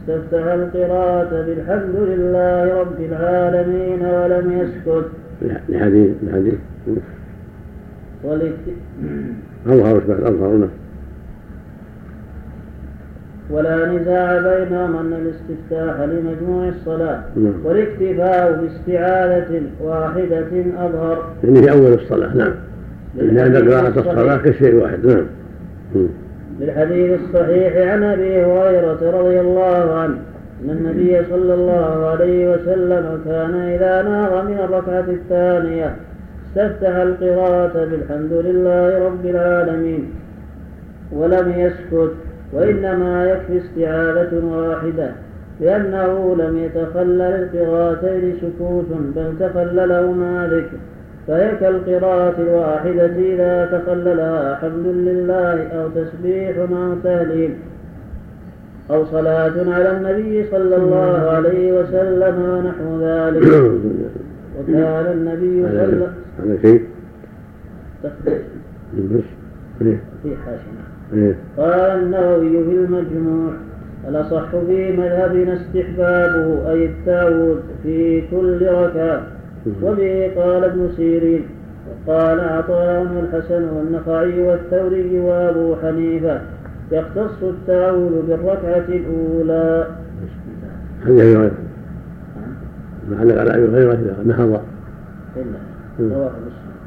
[0.00, 5.04] استفتح القراءة بالحمد لله رب العالمين ولم يسكت.
[5.68, 6.54] الحديث الحديث.
[9.66, 10.68] أظهر أظهر
[13.50, 17.54] ولا نزاع بينهم أن الاستفتاح لمجموع الصلاة نعم.
[17.64, 21.24] والاكتفاء باستعاذة واحدة أظهر.
[21.44, 22.52] يعني في أول الصلاة نعم.
[23.14, 25.26] لأن قراءة الصلاة كشيء واحد نعم.
[26.60, 30.18] للحديث الصحيح عن أبي هريرة رضي الله عنه
[30.64, 35.96] أن النبي صلى الله عليه وسلم كان إذا ناغ من الركعة الثانية
[36.48, 40.10] استفتح القراءة بالحمد لله رب العالمين
[41.12, 42.12] ولم يسكت
[42.52, 45.10] وإنما يكفي استعاذة واحدة
[45.60, 50.76] لأنه لم يتخلل القراءتين سكوت بل تخللهما ذكر
[51.26, 57.54] فهي كالقراءة الواحدة إذا تخللها حمد لله أو تسبيح أو تهليل
[58.90, 63.42] أو صلاة على النبي صلى الله عليه وسلم ونحو ذلك.
[64.58, 66.08] وكان النبي صلى الله
[66.40, 66.80] عليه وسلم
[70.22, 70.77] في حاشية.
[71.56, 73.52] قال النووي في المجموع
[74.08, 79.22] الأصح في مذهبنا استحبابه أي التعود في كل ركعة.
[79.82, 81.42] وبه قال ابن سيرين
[82.06, 86.40] وقال عطاء والحسن والنخعي والثوري وأبو حنيفة
[86.92, 89.86] يختص التعود بالركعة الأولى.
[91.04, 91.50] حديث أبي هريرة.
[93.10, 94.60] معلق على أبي هريرة إذا نهض.
[96.00, 96.30] إلا.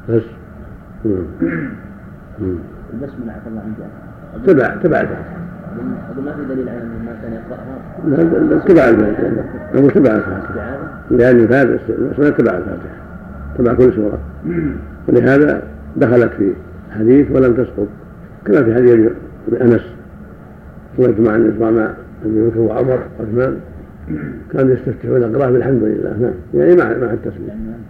[0.08, 0.22] بس.
[2.92, 4.11] البسملة عفى الله عنك.
[4.46, 5.42] تبع تبع الفاتحة
[6.12, 10.78] أقول ما في دليل على أنه ما كان يقرأها لا تبع الفاتحة أقول تبع الفاتحة.
[11.10, 11.36] لأن
[11.88, 12.96] البسملة تبع الفاتحة.
[13.58, 14.18] تبع كل سورة.
[15.08, 15.62] ولهذا
[15.96, 16.52] دخلت في
[16.90, 17.88] حديث ولم تسقط.
[18.44, 19.10] كما في حديث
[19.60, 19.82] أنس.
[20.96, 21.90] سمعت مع يسمع مع
[22.24, 23.56] أبي بكر وعمر وعثمان.
[24.52, 26.16] كانوا يستفتحون القراءة بالحمد لله.
[26.20, 26.32] نعم.
[26.54, 27.80] يعني مع مع التسليم نعم.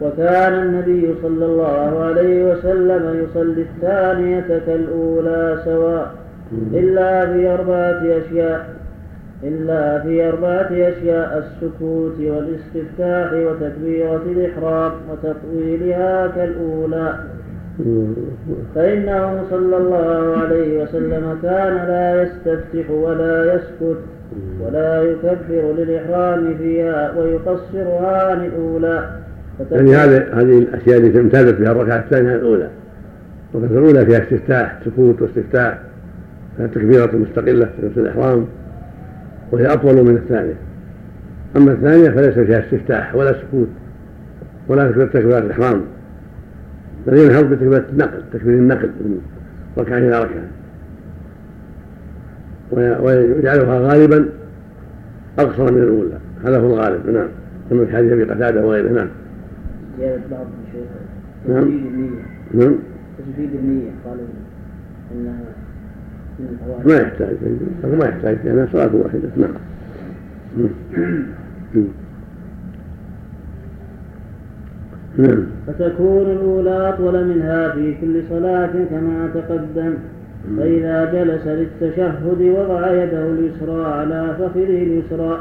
[0.00, 6.14] وكان النبي صلى الله عليه وسلم يصلي الثانية كالأولى سواء
[6.74, 8.68] إلا في أربعة أشياء
[9.44, 17.14] إلا في أربعة أشياء السكوت والاستفتاح وتكبيرة الإحرام وتطويلها كالأولى.
[18.74, 23.98] فإنه صلى الله عليه وسلم كان لا يستفتح ولا يسكت.
[24.60, 29.10] ولا يكبر للإحرام فيها ويقصرها عن الأولى
[29.72, 32.68] يعني هذه هذه الأشياء التي امتازت بها الركعة الثانية الأولى.
[33.54, 35.78] الركعة الأولى فيها استفتاح سكوت واستفتاح
[36.56, 38.46] فيها تكبيره مستقلة في الإحرام
[39.52, 40.54] وهي أطول من الثانية.
[41.56, 43.68] أما الثانية فليس فيها استفتاح ولا سكوت
[44.68, 45.82] ولا تكبيره الإحرام.
[47.06, 49.20] بل ينهض بتكبيره النقل تكبير النقل من
[49.78, 50.48] ركعة إلى ركعة.
[52.72, 54.28] ويجعلها غالبا
[55.38, 56.18] أقصر من الأولى.
[56.44, 57.10] هذا هو الغالب.
[57.10, 57.28] نعم.
[57.70, 58.92] كما في حديث أبي قتادة وغيره.
[58.92, 59.08] نعم.
[59.98, 60.88] زيادة بعض الشيخ.
[61.48, 61.80] نعم.
[62.54, 62.74] نعم.
[63.18, 63.90] تجديد النية.
[64.04, 64.24] قالوا
[65.14, 65.40] إنها
[66.86, 67.36] ما يحتاج.
[67.98, 68.36] ما يحتاج.
[68.44, 69.28] لأنها صلاة واحدة.
[69.36, 69.54] نعم.
[75.18, 75.46] نعم.
[75.66, 79.94] فتكون الأولى أطول منها في كل صلاة كما تقدم.
[80.56, 85.38] فإذا جلس للتشهد وضع يده اليسرى على فخذه اليسرى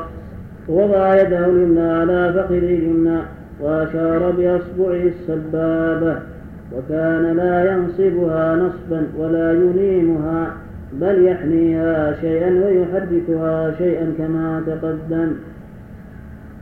[0.70, 3.20] ووضع يده اليمنى على فخذه اليمنى
[3.62, 6.20] وأشار بأصبعه السبابة
[6.78, 10.54] وكان لا ينصبها نصبا ولا ينيمها
[10.93, 15.32] بل يحنيها شيئا ويحركها شيئا كما تقدم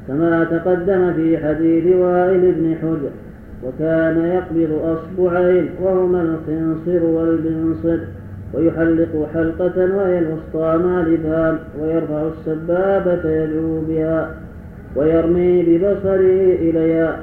[0.07, 3.11] كما تقدم في حديث وائل بن حجر
[3.63, 7.97] وكان يقبض أصبعين وهما الخنصر والبنصر.
[8.55, 14.35] ويحلق حلقة وهي الوسطى مع الإبهام ويرفع السبابة يدعو بها
[14.95, 17.19] ويرمي ببصره إليها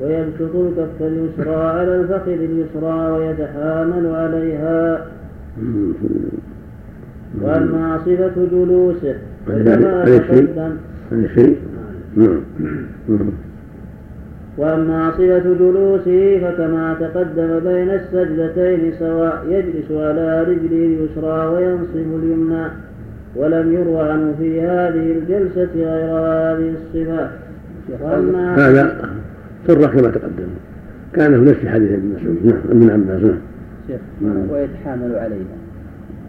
[0.00, 5.06] ويبسط الكف اليسرى على الفخذ اليسرى ويتحامل عليها.
[7.42, 9.14] وأما صفة جلوسه
[9.46, 10.76] فكما تقدم.
[14.58, 22.66] وأما صفة جلوسه فكما تقدم بين السجدتين سواء يجلس على رجله اليسرى وينصب اليمنى
[23.36, 27.30] ولم يروى عنه في هذه الجلسة غير هذه الصفات
[28.58, 29.10] هذا
[29.66, 30.48] سر كما تقدم.
[31.14, 32.46] كان في نفس حديث ابن مسعود.
[32.46, 33.38] نعم ابن عباس نعم.
[33.88, 34.50] شيخ نعم.
[34.50, 35.56] ويتحامل عليها.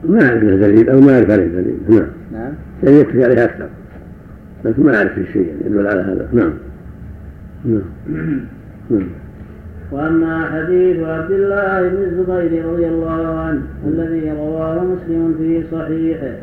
[0.03, 1.77] ما أعرف له دليل أو ما أعرف عليه دليل.
[1.89, 2.07] نعم.
[2.33, 2.53] نعم.
[2.83, 3.67] يعني يكفي عليها أكثر.
[4.65, 6.27] لكن ما أعرف في شيء يعني يدل على هذا.
[6.33, 6.53] نعم.
[7.65, 9.07] نعم
[9.91, 16.37] وأما حديث عبد الله بن الزبير رضي الله عنه الذي رواه مسلم في صحيحه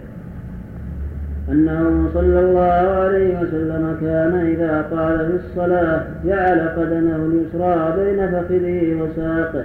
[1.49, 9.03] أنه صلى الله عليه وسلم كان إذا قال في الصلاة جعل قدمه اليسرى بين فخذه
[9.03, 9.65] وساقه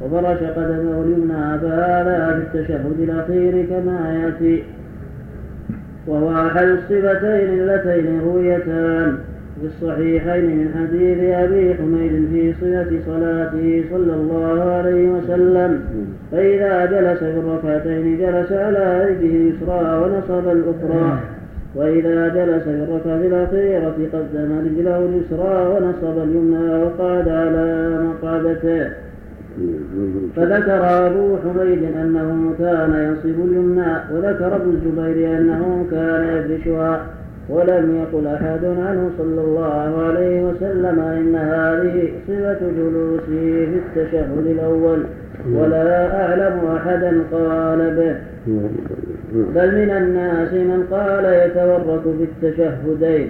[0.00, 4.62] وفرش قدمه اليمنى فهذا في التشهد الأخير كما يأتي
[6.06, 9.18] وهو أحد الصفتين اللتين رويتان.
[9.60, 15.80] في الصحيحين من حديث أبي حميد في صفة صلاته صلى الله عليه وسلم.
[16.32, 21.18] فإذا جلس في الركعتين جلس على يده اليسرى ونصب الأخرى.
[21.74, 28.90] وإذا جلس في الركعة الأخيرة قدم رجله اليسرى ونصب اليمنى وقعد على مقعدته.
[30.36, 37.06] فذكر أبو حميد أنه كان ينصب اليمنى وذكر ابن الزبير أنه كان يفرشها.
[37.50, 45.02] ولم يقل أحد عنه صلى الله عليه وسلم إن هذه صفة جلوسه في التشهد الأول.
[45.54, 48.14] ولا أعلم أحدا قال به.
[49.32, 53.28] بل من الناس من قال يتورك في التشهدين.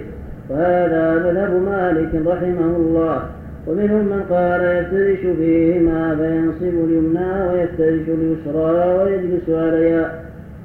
[0.49, 3.21] وهذا مذهب مالك رحمه الله.
[3.67, 10.11] ومنهم من قال يفترش فيهما فينصب اليمنى ويفترش اليسرى ويجلس عليها.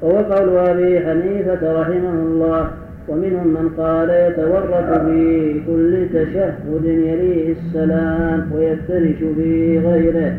[0.02, 2.70] وهو قول أبي حنيفة رحمه الله.
[3.08, 10.32] ومنهم من قال يتورط في كل تشهد يليه السلام ويفترش في غيره.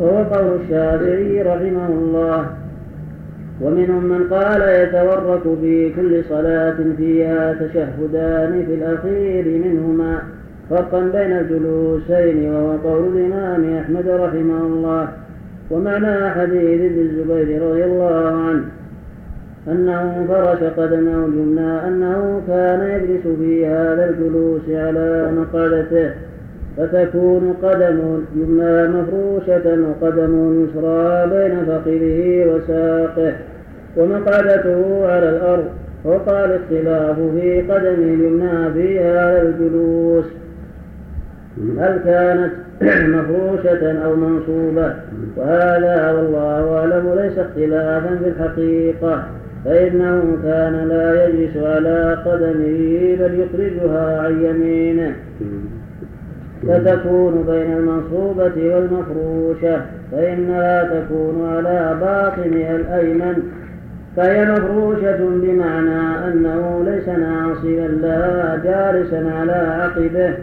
[0.00, 2.46] وهو قول الشافعي رحمه الله.
[3.60, 10.18] ومنهم من قال يتورك في كل صلاة فيها تشهدان في الأخير منهما.
[10.70, 15.08] فرقا بين الجلوسين وهو قول الإمام أحمد رحمه الله.
[15.70, 18.64] ومعنى حديث ابن الزبير رضي الله عنه.
[19.68, 26.10] أنه فرش قدمه اليمنى أنه كان يجلس في هذا الجلوس على مقعدته
[26.76, 33.34] فتكون قدمه اليمنى مفروشة وقدمه اليسرى بين فخذه وساقه
[33.96, 35.64] ومقعدته على الأرض
[36.04, 40.24] وقال الاختلاف في قدمه اليمنى في هذا الجلوس.
[41.78, 42.52] هل كانت
[43.16, 44.94] مفروشة أو منصوبة؟
[45.36, 49.24] وهذا والله أعلم ليس اختلافا في الحقيقة.
[49.66, 55.16] فإنه كان لا يجلس على قدمه بل يخرجها عن يمينه.
[56.68, 59.80] فتكون بين المنصوبة والمفروشة
[60.12, 63.42] فإنها تكون على باطنها الأيمن.
[64.16, 70.34] فهي مفروشة بمعنى أنه ليس ناصبا لها جالسا على عقبه.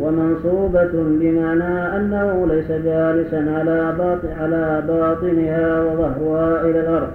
[0.00, 7.10] ومنصوبة بمعنى أنه ليس جالسا على باطن على باطنها وظهرها إلى الأرض.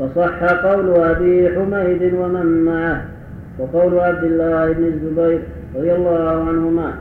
[0.00, 3.04] فصح قول أبي حميد ومن معه
[3.58, 5.40] وقول عبد الله بن الزبير
[5.76, 6.94] رضي الله عنهما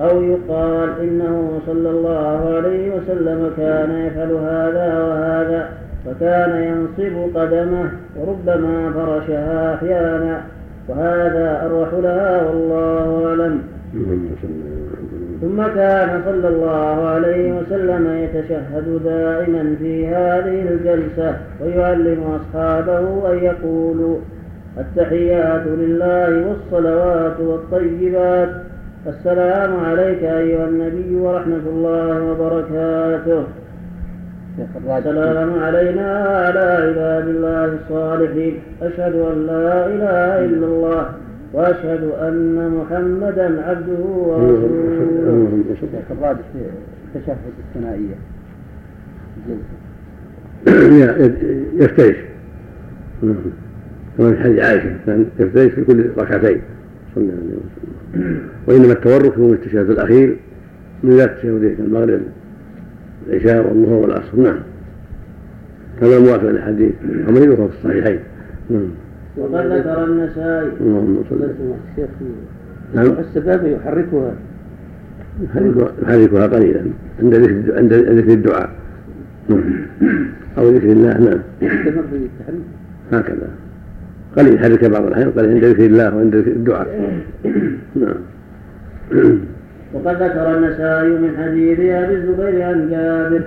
[0.00, 5.68] أو يقال إنه صلى الله عليه وسلم كان يفعل هذا وهذا
[6.06, 10.42] فكان ينصب قدمه وربما فرشها أحيانا
[10.88, 13.62] وهذا أروح لها والله أعلم.
[15.40, 24.18] ثم كان صلى الله عليه وسلم يتشهد دائما في هذه الجلسة ويعلم أصحابه أن يقولوا
[24.78, 28.48] التحيات لله والصلوات والطيبات
[29.06, 33.44] السلام عليك أيها النبي ورحمة الله وبركاته.
[34.58, 41.06] السلام علينا وعلى عباد الله الصالحين أشهد أن لا إله إلا الله.
[41.52, 45.64] وأشهد أن محمدا عبده ورسوله.
[45.80, 46.58] شيخ الراجح في
[47.18, 47.36] التشهد
[47.68, 48.14] الثنائية.
[51.76, 52.16] يفترش.
[54.18, 56.60] كما في حديث عائشة كان يفترش في كل ركعتين.
[57.14, 58.38] صلى الله عليه وسلم.
[58.66, 60.36] وإنما التورك هو التشهد الأخير
[61.02, 62.20] من ذات التشهدين المغرب
[63.28, 64.36] العشاء والظهر والعصر.
[64.36, 64.58] نعم.
[66.00, 66.92] كما موافق للحديث.
[67.26, 68.18] حميد وهو في الصحيحين.
[68.70, 68.88] نعم.
[69.38, 70.70] وقد ذكر النسائي.
[70.80, 72.10] اللهم صل الشيخ
[72.94, 73.06] نعم.
[73.18, 74.32] السبابة يحركها.
[76.02, 76.82] يحركها قليلا.
[77.22, 78.70] عند ذكر عند ذكر الدعاء.
[79.48, 79.62] نعم.
[80.58, 81.38] أو ذكر الله نعم.
[81.62, 82.62] يستمر في التحريك.
[83.12, 83.48] هكذا.
[84.36, 87.20] قليل يحرك بعض الأحيان قليل عند ذكر الله وعند ذكر الدعاء.
[87.94, 88.20] نعم.
[89.94, 93.42] وقد ذكر النسائي من حديث أبي الزبير عن جابر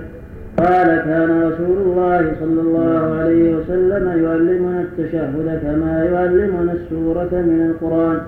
[0.56, 8.18] قال كان رسول الله صلى الله عليه وسلم يعلمنا التشهد كما يعلمنا السورة من القرآن.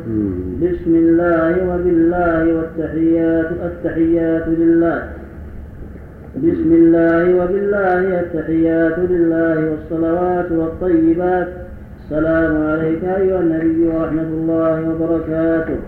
[0.62, 5.02] بسم الله وبالله والتحيات التحيات لله.
[6.36, 11.48] بسم الله وبالله التحيات لله والصلوات والطيبات.
[12.04, 15.78] السلام عليك أيها النبي ورحمة الله وبركاته.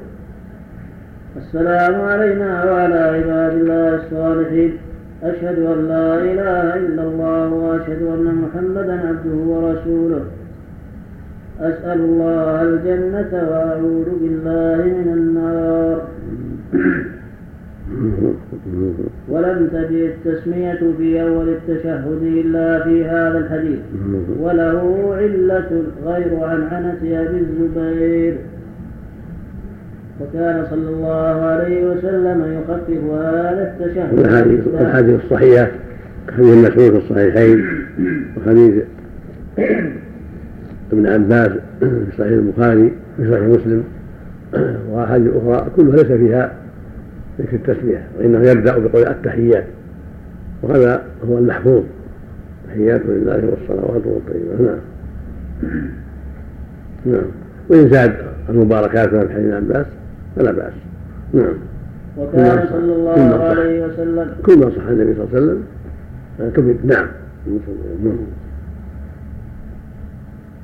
[1.36, 4.72] السلام علينا وعلى عباد الله الصالحين.
[5.22, 10.24] أشهد أن لا إله إلا الله وأشهد أن محمدا عبده ورسوله.
[11.60, 15.98] أسأل الله الجنة وأعوذ بالله من النار.
[19.28, 23.78] ولم تجد التسمية في أول التشهد إلا في هذا الحديث.
[24.40, 28.36] وله علة غير عن عنة أبي الزبير.
[30.20, 34.18] وكان صلى الله عليه وسلم يخفف هذا التشهد.
[34.80, 35.70] الحديث الصحيحة
[36.36, 37.64] حديث المشهور في الصحيحين
[38.36, 38.84] وحديث
[40.92, 41.50] ابن عباس
[41.80, 43.84] في صحيح البخاري في صحيح مسلم
[44.90, 46.52] وأحاديث أخرى كلها ليس فيها
[47.40, 49.64] ذكر التسمية وإنه يبدأ بقول التحيات
[50.62, 51.82] وهذا هو المحفوظ.
[52.68, 54.78] تحيات لله والصلوات والطيبات نعم.
[57.06, 57.24] نعم.
[57.68, 58.16] وإن زاد
[58.48, 59.86] المباركات من حديث عباس
[60.36, 60.72] فلا بأس.
[61.32, 61.54] نعم.
[62.18, 64.30] وكان صلى الله عليه وسلم.
[64.46, 65.62] كل ما صح النبي صلى الله عليه وسلم.
[66.38, 67.06] كفر نعم.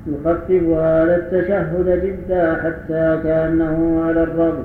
[0.07, 4.65] يخفف هذا التشهد جدا حتى كأنه على الرب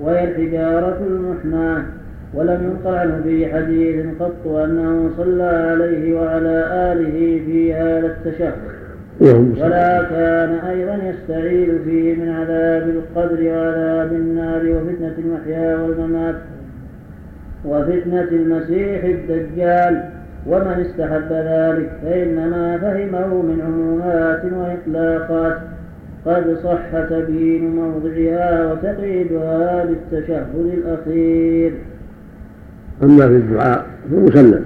[0.00, 1.82] وهي الحجارة المحناة
[2.34, 8.69] ولم ينقل عنه في حديث قط أنه صلى عليه وعلى آله في هذا التشهد.
[9.20, 16.34] ولا كان أيضا يستعيذ فيه من عذاب القبر وعذاب النار وفتنة المحيا والممات
[17.64, 20.02] وفتنة المسيح الدجال.
[20.46, 25.58] ومن استحب ذلك فإنما فهمه من عمومات وإطلاقات.
[26.26, 31.72] قد صح تبيين موضعها وتقييدها بالتشهد الأخير.
[33.02, 34.64] أما في الدعاء فمسلم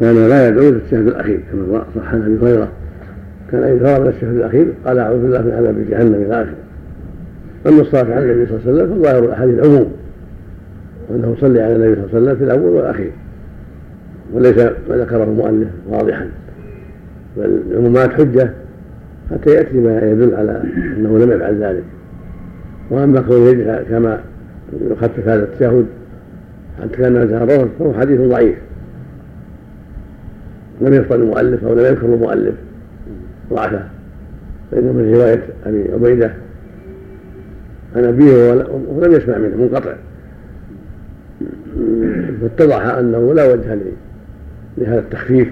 [0.00, 2.68] كان لا يدعو في الأخير كما صح عن أبي هريرة.
[3.52, 6.54] كان فرغ من التشهد الأخير قال أعوذ بالله من عذاب جهنم إلى آخره.
[7.66, 9.92] أما الصلاة على النبي صلى الله عليه وسلم فظاهر الأحاديث العموم
[11.08, 13.10] وأنه صلي على النبي صلى الله عليه وسلم في الأول والأخير
[14.32, 16.28] وليس ما ذكره المؤلف واضحا.
[17.36, 18.50] بل العمومات حجة
[19.30, 20.62] حتى يأتي ما يدل على
[20.96, 21.84] أنه لم يفعل ذلك.
[22.90, 24.20] وأما كونه كما
[24.90, 25.86] يخفف هذا التشهد
[26.82, 28.56] حتى كان جهره فهو حديث ضعيف.
[30.80, 32.54] لم يفطن المؤلف أو لم يذكر المؤلف.
[33.50, 33.82] ضعفه
[34.70, 36.32] فإنه من رواية أبي عبيدة
[37.96, 38.52] عن أبيه
[38.88, 39.94] ولم يسمع منه منقطع.
[42.40, 43.78] فاتضح أنه لا وجه
[44.78, 45.48] لهذا التخفيف.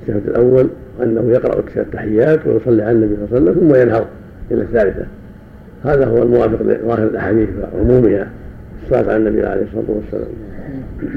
[0.00, 0.68] التشهد الأول
[1.02, 4.06] أنه يقرأ التحيات ويصلي على النبي صلى الله عليه وسلم ثم ينهض
[4.50, 5.06] إلى الثالثة.
[5.84, 8.28] هذا هو الموافق لظاهر الأحاديث وعمومها
[8.84, 10.28] الصلاة على النبي عليه الصلاة والسلام.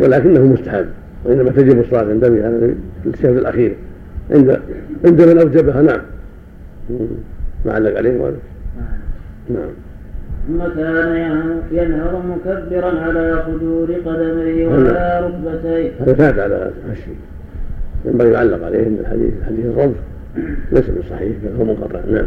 [0.01, 0.85] ولكنه مستحب
[1.25, 2.73] وإنما تجب الصلاة عند النبي على
[3.05, 3.75] التشهد الأخير.
[4.31, 4.59] عند
[5.05, 6.01] عند من أوجبها نعم.
[7.65, 8.39] ما علق عليه مالك
[9.49, 9.69] نعم.
[10.47, 11.15] ثم كان
[11.71, 15.91] ينهض مكبرا على خدور قدميه وعلى ركبتيه.
[15.99, 17.15] هذا فات على الشيء.
[18.05, 19.95] ينبغي يعلق عليه ان الحديث حديث الرمز.
[20.71, 21.99] ليس بصحيح بل هو منقطع.
[22.11, 22.25] نعم.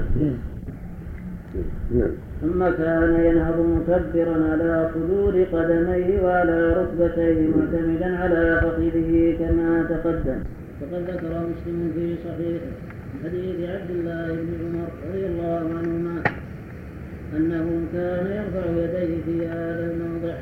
[1.94, 2.10] نعم.
[2.42, 10.38] ثم كان ينهض مكبرا على صدور قدميه وعلى ركبتيه معتمدا على فخذه كما تقدم.
[10.82, 12.72] وقد ذكر مسلم في صحيحه
[13.24, 16.22] حديث عبد الله بن عمر رضي الله عنهما
[17.36, 20.34] أنه كان يرفع يديه في هذا الموضع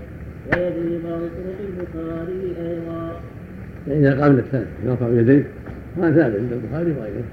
[0.46, 3.20] ويجري بعض طرق البخاري أيضا.
[3.86, 5.44] فإذا قام الثالث يرفع يديه
[5.98, 7.24] هذا ثابت عند البخاري وغيره.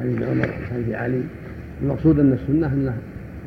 [0.00, 1.22] حديث عمر وحديث علي.
[1.82, 2.94] المقصود أن السنة أنه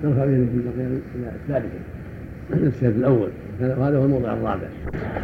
[0.04, 0.82] يرفع يديه في
[1.16, 3.30] إلى الثالثة الشهد الأول
[3.62, 4.68] وهذا هو الموضع الرابع.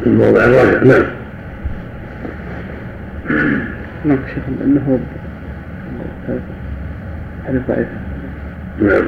[0.06, 1.25] الموضع الرابع نعم.
[4.06, 5.00] نعم شيخ أنه
[7.46, 7.86] حديث ضعيف
[8.82, 9.04] نعم.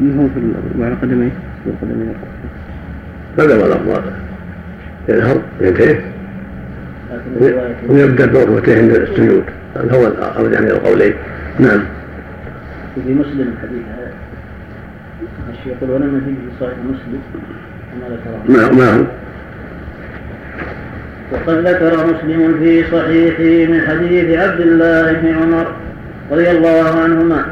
[0.00, 1.30] أنه في على قدميه
[1.82, 2.14] قدميه
[3.38, 4.12] هذا هو الأفضل
[5.08, 5.96] ينهض ينتهي؟
[7.88, 9.44] ويبدأ بركبتيه عند السجود.
[9.76, 11.14] هذا هو الارجح من القولين
[11.58, 11.82] نعم.
[12.94, 13.82] في مسلم حديث
[15.50, 17.20] الشيخ يقول ولم فيه في صحيح مسلم
[17.92, 19.04] كما ذكره ما هو
[21.46, 25.66] وقد ذكر مسلم في صحيحه من حديث عبد الله بن عمر
[26.32, 27.44] رضي الله عنهما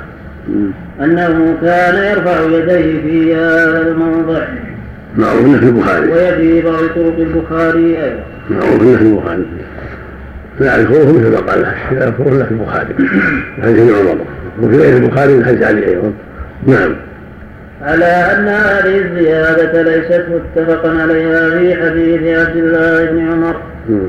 [1.01, 4.43] أنه كان يرفع يديه في هذا الموضع.
[5.17, 6.09] معروف في البخاري.
[6.09, 8.23] ويفي بعض طرق البخاري أيضا.
[8.51, 9.47] معروف في البخاري.
[10.61, 12.95] يعرفوه مثل ما قال يعرفوه في البخاري.
[12.99, 14.17] من حديث ابن عمر.
[14.63, 16.13] وفي غير البخاري من حديث علي أيضا.
[16.67, 16.95] نعم.
[17.83, 23.57] على أن هذه الزيادة ليست متفقا عليها في حديث عبد الله بن عمر.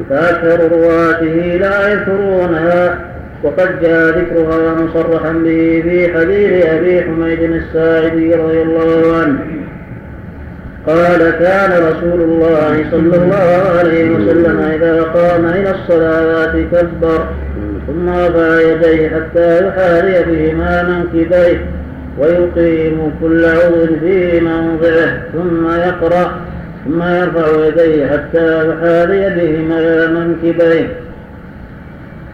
[0.10, 2.98] فأكثر رواته لا يذكرونها
[3.44, 9.40] وقد جاء ذكرها مصرحا به في حديث أبي حميد الساعدي رضي الله عنه.
[10.88, 17.26] قال كان رسول الله صلى الله عليه وسلم إذا قام إلى الصلاة كبر
[17.88, 21.66] ثم رفع يديه حتى يحاذي بهما منكبيه
[22.20, 26.51] ويقيم كل عضو في موضعه ثم يقرأ.
[26.86, 30.88] ثم يرفع يديه حتى يحاذي بهما منكبيه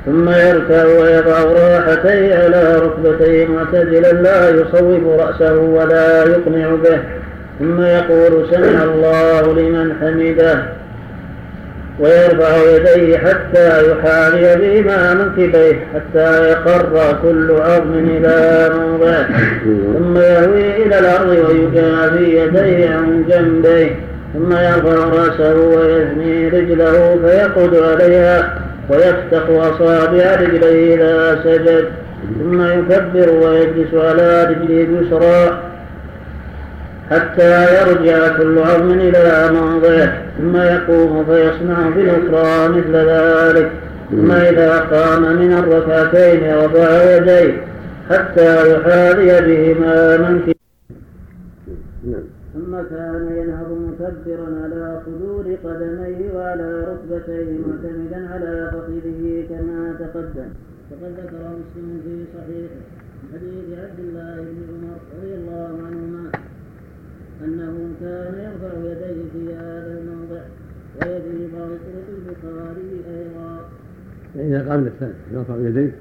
[0.08, 7.00] ثم يركع ويضع راحتيه على ركبتيه معتدلا لا يصوب رأسه ولا يقنع به.
[7.60, 10.64] ثم يقول سمع الله لمن حمده.
[12.00, 19.28] ويرفع يديه حتى يحاذي بهما منكبيه حتى يقر كل عظم إلى موضعه.
[19.98, 23.96] ثم يهوي إلى الأرض ويجافي يديه عن جنبيه.
[24.38, 28.60] ثم يرفع رأسه ويثني رجله فيقعد عليها
[28.90, 31.86] ويفتح أصابع رجليه إذا سجد.
[32.40, 35.62] ثم يكبر ويجلس على رجله اليسرى
[37.12, 43.72] حتى يرجع كل عظم إلى موضعه ثم يقوم فيصنع في الأخرى مثل ذلك.
[44.12, 47.54] ثم إذا قام من الركعتين رفع يديه
[48.10, 50.57] حتى يحاذي بهما منكبه
[52.58, 60.50] ثم كان ينهض مكبرا على صدور قدميه وعلى ركبتيه معتمدا على فخذه كما تقدم.
[60.90, 62.82] فقد ذكر مسلم في صحيحه
[63.34, 66.32] حديث عبد الله بن عمر رضي الله عنهما
[67.46, 70.42] أنه كان يرفع يديه في هذا الموضع
[71.02, 73.70] ويدي بعض طرق البخاري أيضا.
[74.34, 75.92] فإذا قام للثالث يرفع يديه.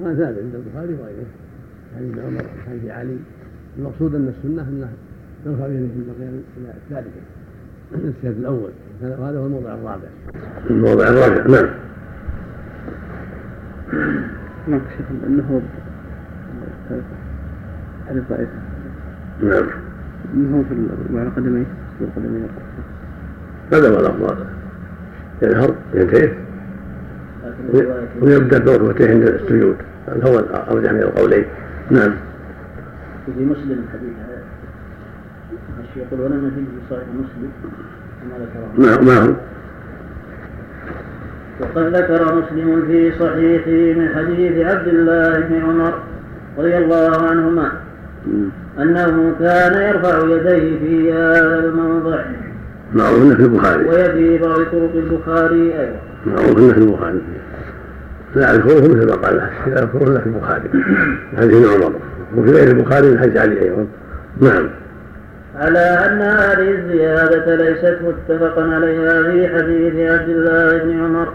[0.00, 1.30] هذا ثابت عند البخاري وغيره.
[1.96, 3.18] حديث عمر وحديث علي.
[3.78, 4.88] المقصود أن السنة انه
[5.46, 6.24] يرفع يديه في
[6.56, 7.10] إلى الثالثة
[7.94, 8.70] السيد الأول.
[9.02, 10.08] وهذا هو الموضع الرابع.
[10.70, 11.68] الموضع الرابع نعم.
[14.68, 15.62] نعم شيخ أنه
[18.08, 18.48] حديث ضعيف
[19.42, 19.66] نعم.
[20.34, 21.64] انه في وعلى قدميه
[21.98, 22.46] في قدميه
[23.72, 24.46] هذا هو الافضل
[25.42, 26.32] ينهر ينتهي.
[28.22, 29.76] ويبدأ بركبتيه عند السجود
[30.08, 31.44] هذا هو الأرجح من القولين.
[31.90, 32.14] نعم.
[33.26, 34.12] في مسلم حديث
[35.96, 37.50] يقول ولم في صحيح مسلم.
[38.20, 39.32] كما ذكره ما هو
[41.60, 45.94] وقد ذكر مسلم في صحيحه من حديث عبد الله بن عمر
[46.58, 47.72] رضي الله عنهما
[48.78, 52.24] أنه كان يرفع يديه في هذا الموضع.
[52.94, 53.84] معروف إنه في البخاري.
[53.84, 57.20] ويدي بعض طرق البخاري أيضا معروف إنه في البخاري.
[58.34, 59.48] لا اذكره مثل ما قال.
[59.66, 60.68] الا في البخاري.
[61.36, 61.92] حديث ابن عمر.
[62.36, 63.86] وفي غير البخاري من حديث علي أيضا.
[64.40, 64.68] نعم.
[65.60, 71.28] على أن هذه الزيادة ليست متفقا عليها في حديث عبد الله بن عمر.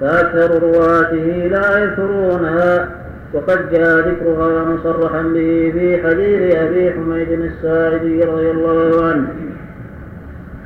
[0.00, 2.88] فأكثر رواته لا يذكرونها
[3.32, 9.26] وقد جاء ذكرها مصرحا به في حديث أبي حميد الساعدي رضي الله عنه.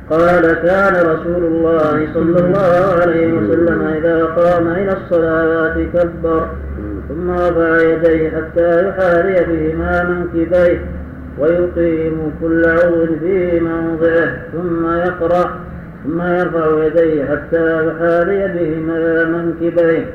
[0.09, 6.47] قال كان رسول الله صلى الله عليه وسلم إذا قام إلى الصلاة كبر
[7.09, 10.81] ثم رفع يديه حتى يحاذي بهما منكبيه
[11.39, 15.67] ويقيم كل عضو في موضعه ثم يقرأ
[16.03, 20.05] ثم يرفع يديه حتى يحاذي بهما منكبيه.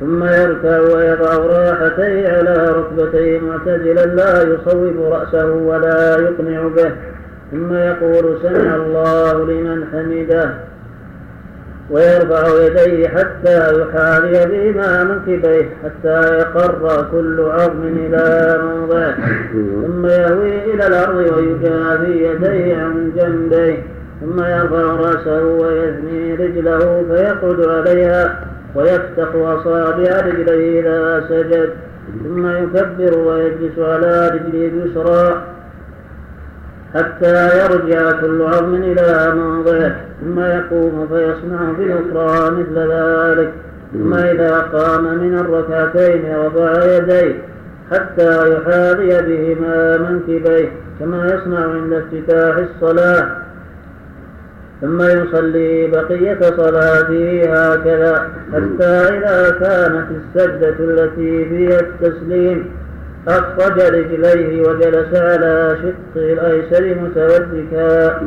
[0.00, 6.90] ثم يركع ويضع راحتيه على ركبتيه معتدلا لا يصوب رأسه ولا يقنع به.
[7.52, 10.50] ثم يقول سمع الله لمن حمده.
[11.90, 19.14] ويرفع يديه حتى يحاذي بهما منكبيه حتى يقر كل عظم إلى موضعه.
[19.86, 23.82] ثم يهوي إلى الأرض ويجافي يديه عن جنبيه.
[24.20, 28.40] ثم يرفع رأسه ويثني رجله فيقعد عليها
[28.74, 31.70] ويفتح أصابع رجليه إذا سجد.
[32.24, 35.42] ثم يكبر ويجلس على رجله اليسرى.
[36.94, 43.52] حتى يرجع كل عظم إلى موضعه ثم يقوم فيصنع في الأخرى مثل ذلك.
[43.92, 47.34] ثم إذا قام من الركعتين رفع يديه
[47.90, 50.68] حتى يحاذي بهما منكبيه
[51.00, 53.26] كما يصنع عند افتتاح الصلاة.
[54.80, 62.70] ثم يصلي بقية صلاته هكذا حتى إذا كانت السجدة التي فيها التسليم.
[63.28, 68.20] أخرج رجليه وجلس على شقه الأيسر متوجكا.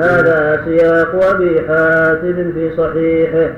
[0.00, 3.50] هذا سياق أبي حاتم في صحيحه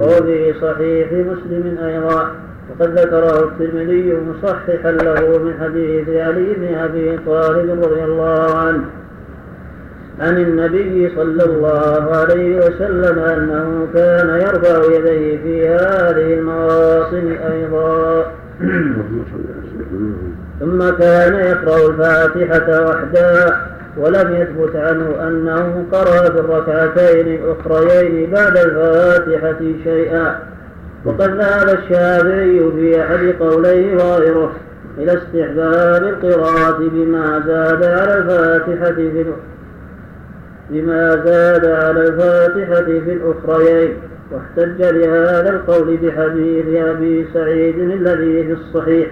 [0.00, 2.30] وفي صحيح مسلم أيضا.
[2.70, 8.84] وقد ذكره الترمذي مصححا له من حديث علي بن أبي طالب رضي الله عنه
[10.20, 18.32] عن النبي صلى الله عليه وسلم أنه كان يرفع يديه في هذه المواطن أيضا.
[20.60, 23.66] ثم كان يقرأ الفاتحة وحدها
[23.96, 30.38] ولم يثبت عنه أنه قرأ في الركعتين الأخريين بعد الفاتحة شيئا.
[31.04, 34.52] وقد ذهب الشافعي في أحد قوليه وغيره
[34.98, 39.24] إلى استحباب القراءة بما زاد على الفاتحة في
[40.70, 43.92] بما زاد على الفاتحة في الأخريين.
[44.32, 49.08] واحتج لهذا القول بحديث أبي سعيد الذي في الصحيح.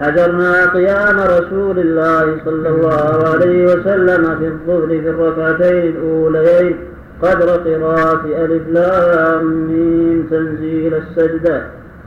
[0.00, 6.76] حجرنا قيام رسول الله صلى الله عليه وسلم في الظهر في الركعتين الأوليين
[7.22, 11.62] قدر قراءة ألف لام تنزيل السجدة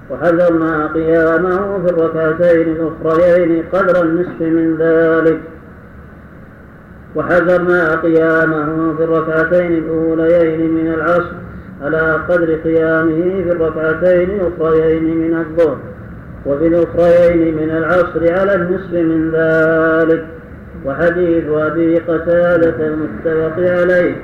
[0.10, 5.40] وحذرنا قيامه في الركعتين الأخريين قدر النصف من ذلك.
[7.16, 11.36] وحذرنا قيامه في الركعتين الأوليين من العصر
[11.82, 15.78] على قدر قيامه في الركعتين الأخريين من الظهر.
[16.46, 20.26] وفي الأخريين من العصر على النصف من ذلك
[20.86, 24.16] وحديث أبي قتادة المتفق عليه.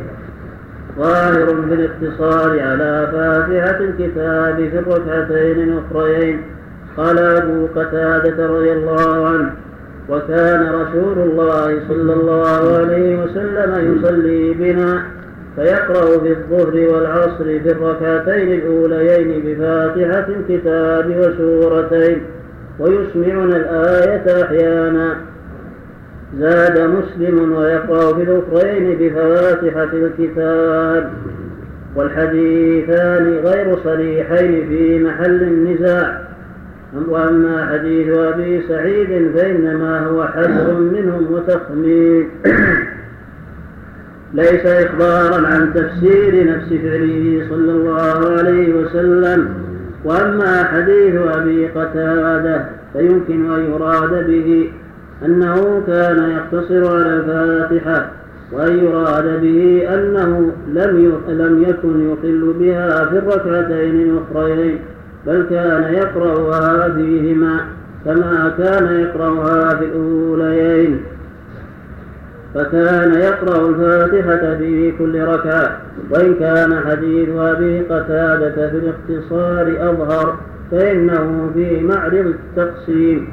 [0.99, 6.41] ظاهر بالاقتصار على فاتحة الكتاب في الركعتين الأخريين
[6.97, 9.51] قال أبو قتادة رضي الله عنه
[10.09, 15.03] وكان رسول الله صلى الله عليه وسلم يصلي بنا
[15.57, 22.21] فيقرأ في الظهر والعصر في الركعتين الأوليين بفاتحة الكتاب وسورتين
[22.79, 25.15] ويسمعنا الآية أحيانا.
[26.39, 31.09] زاد مسلم ويقرأ في الأخرين بفاتحة الكتاب.
[31.95, 36.21] والحديثان غير صريحين في محل النزاع.
[37.07, 42.29] وأما حديث أبي سعيد فإنما هو حذر منهم وتخمين.
[44.33, 49.49] ليس إخبارا عن تفسير نفس فعله صلى الله عليه وسلم.
[50.05, 54.71] وأما حديث أبي قتادة فيمكن أن يراد به
[55.25, 58.09] أنه كان يقتصر على الفاتحة
[58.51, 64.79] وأن يراد به أنه لم لم يكن يقل بها في الركعتين الأخريين
[65.27, 67.59] بل كان يقرأها فيهما
[68.05, 70.99] كما كان يقرأها في الأوليين.
[72.57, 75.77] فكان يقرأ الفاتحة في كل ركعة
[76.09, 80.37] وإن كان حديث أبي قتادة في الاختصار أظهر
[80.71, 83.29] فإنه في معرض التقسيم.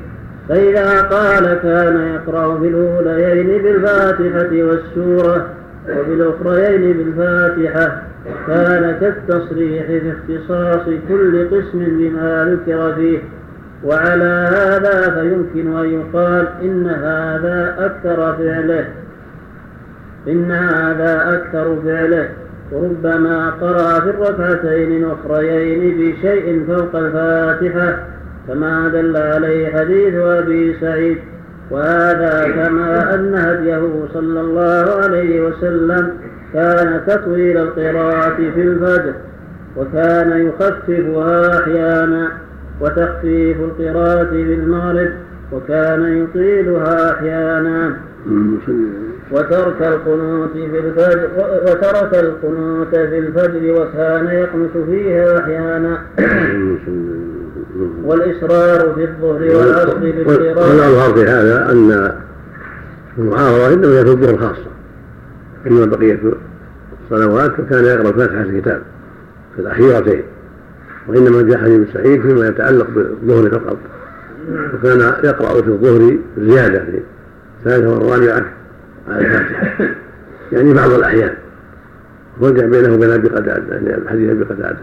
[0.49, 5.47] فإذا قال كان يقرأ في الأوليين بالفاتحة والسورة
[5.89, 8.03] وفي الأخريين بالفاتحة
[8.47, 13.18] كان كالتصريح في اختصاص كل قسم بما ذكر فيه.
[13.85, 19.04] وعلى هذا فيمكن أن يقال إن هذا أكثر فعله.
[20.29, 22.29] إن هذا أكثر فعله.
[22.72, 27.99] وربما قرأ في الركعتين الأخريين بشيء فوق الفاتحة
[28.49, 31.18] كما دل عليه حديث أبي سعيد.
[31.70, 36.11] وهذا كما أن هديه صلى الله عليه وسلم
[36.53, 39.12] كان تطويل القراءة في الفجر
[39.77, 42.29] وكان يخففها أحيانا
[42.81, 45.11] وتخفيف القراءة في المغرب
[45.53, 47.97] وكان يطيلها أحيانا.
[49.35, 51.28] وترك القنوت في الفجر
[51.62, 56.03] وترك القنوت في الفجر وكان يقنت فيها أحيانا.
[58.05, 62.12] والإصرار في الظهر والعصر بالقراءة والأظهر في هذا أن
[63.18, 64.70] المعارضة إنما هي في الظهر خاصة.
[65.66, 66.20] إنما بقية
[67.03, 68.82] الصلوات فكان يقرأ فاتحة الكتاب
[69.55, 70.22] في الأخيرتين.
[71.09, 73.76] وإنما جاء حديث سعيد فيما يتعلق بالظهر فقط.
[74.74, 77.01] وكان يقرأ في الظهر زيادة في
[77.61, 78.64] الثالثة والرابعة.
[79.09, 79.95] على الفاتحة
[80.53, 81.35] يعني بعض الأحيان
[82.41, 84.79] وجع بينه وبين أبي قتادة يعني حديث أبي قتادة.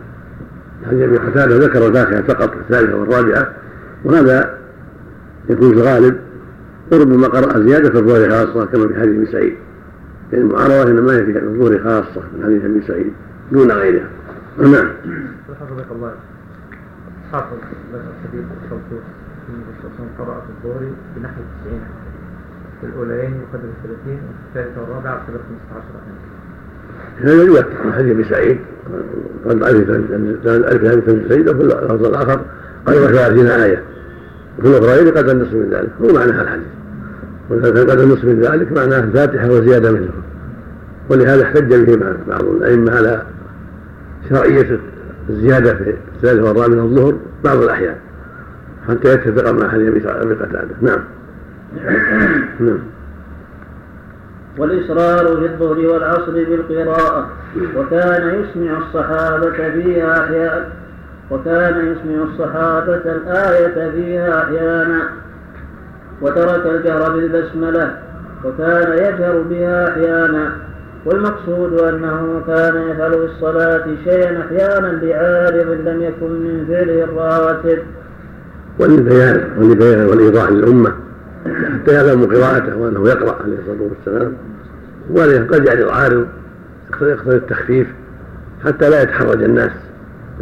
[0.88, 3.54] حديث أبي قتادة ذكر الفاتحه فقط الثالثة والرابعة.
[4.04, 4.58] وهذا
[5.50, 6.18] يكون في الغالب
[6.92, 9.56] وربما قرأ زيادة في الظهر خاصة كما في حديث ابي سعيد.
[10.34, 13.14] يعني المعارضة إنما هي في الظهر خاصة من حديث ابي سعيد
[13.52, 14.10] دون غيرها.
[14.58, 14.92] نعم.
[15.60, 16.14] حفظك الله
[17.32, 17.58] حافظ
[17.94, 18.82] الحديث الصوت
[19.50, 21.82] النبي قرأ في الظهر بنحو 90
[22.82, 25.40] في الأولين بقدر 30 وفي الثالثة والرابعة بقدر
[25.72, 26.22] 15
[27.20, 28.58] هذا يوثق من حديث ابي سعيد؟
[29.46, 29.90] قد ألف
[30.48, 32.42] ألف هذه ابي سعيد وفي اللفظ الآخر
[32.86, 33.84] قدر ثلاثين آية.
[34.60, 35.90] وفي الأخرين قدر النصف من ذلك.
[36.02, 36.68] هو معنى هذا الحديث.
[37.90, 40.12] قدر النصف من ذلك معناه الفاتحة وزيادة منه.
[41.10, 43.24] ولهذا احتج به بعض الأئمة على
[44.30, 44.80] شرعية
[45.30, 47.96] الزيادة في الثالث والرابع من الظهر بعض الأحيان.
[48.88, 51.04] حتى يتفق مع حديث أبي قتادة نعم نعم.
[54.58, 57.30] والإصرار في الظهر والعصر بالقراءة.
[57.78, 60.66] وكان يسمع الصحابة فيها أحيانا.
[61.32, 65.10] وكان يسمع الصحابة الآية فيها أحيانا.
[66.22, 67.98] وترك الجهر بالبسملة.
[68.44, 70.52] وكان يجهر بها أحيانا.
[71.06, 77.80] والمقصود أنه كان يفعل في الصلاة شيئا أحيانا لعارض لم يكن من فعله الراتب.
[78.80, 80.92] وللبيان ولبيان والإيضاح للأمة.
[81.46, 84.34] حتى يعلموا قراءته وأنه يقرأ عليه الصلاة والسلام.
[85.10, 86.28] وقد يعرض عارض
[87.02, 87.88] يقتضي التخفيف
[88.66, 89.72] حتى لا يتحرج الناس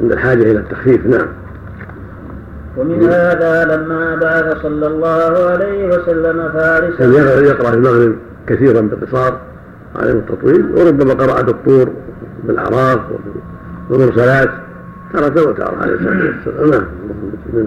[0.02, 1.06] عند الحاجة إلى التخفيف.
[1.06, 1.28] نعم.
[2.78, 7.04] ومن هذا لما بعث صلى الله عليه وسلم فارسا
[7.42, 8.16] يقرأ في المغرب
[8.48, 9.40] كثيرا بقصار
[9.96, 11.94] عليه التطويل وربما قرأ الدكتور
[12.44, 13.00] بالأعراف
[13.90, 14.50] والمرسلات
[15.14, 16.86] تارة وتارة عليه الصلاة والسلام.
[17.54, 17.66] نعم.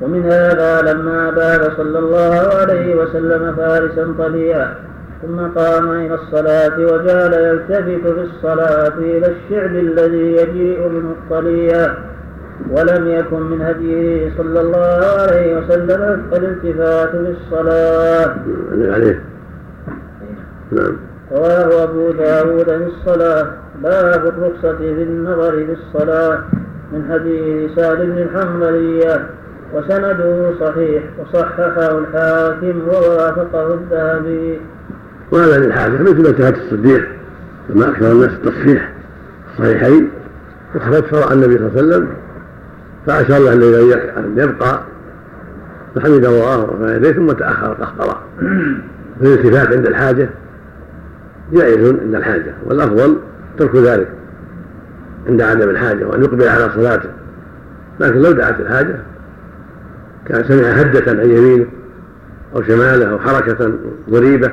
[0.00, 4.74] ومن هذا لما بعث صلى الله عليه وسلم فارسا طليعا
[5.22, 11.94] ثم قام إلى الصلاة وجعل يلتفت في الصلاة إلى الشعب الذي يجيء منه الطليعا
[12.70, 18.36] ولم يكن من هديه صلى الله عليه وسلم الالتفات في الصلاة.
[18.72, 19.22] عليه.
[20.72, 20.96] نعم.
[21.32, 23.46] رواه أبو داود في الصلاة
[23.82, 26.38] باب الرخصة في النظر في الصلاة
[26.92, 29.26] من حديث سعد بن الحنبلية
[29.74, 34.60] وسنده صحيح وصححه الحاكم ووافقه الذهبي.
[35.32, 37.08] وهذا للحاجة مثل التفات الصديق
[37.68, 38.92] لما أكثر الناس التصحيح
[39.52, 40.08] الصحيحين.
[40.74, 42.08] وخرج شرع النبي صلى الله عليه وسلم.
[43.06, 44.80] فأشار له الذي أن يبقى.
[45.94, 48.22] فحمد الله ورفع يديه ثم تأخر القهقرة
[49.20, 50.28] الالتفات عند الحاجة
[51.52, 53.16] جائز عند الحاجة والأفضل
[53.58, 54.08] ترك ذلك
[55.28, 57.08] عند عدم الحاجة وأن يقبل على صلاته.
[58.00, 58.96] لكن لو دعت الحاجة
[60.28, 61.66] كان سمع هدة عن يمينه
[62.56, 63.72] أو شماله أو حركة
[64.10, 64.50] غريبة.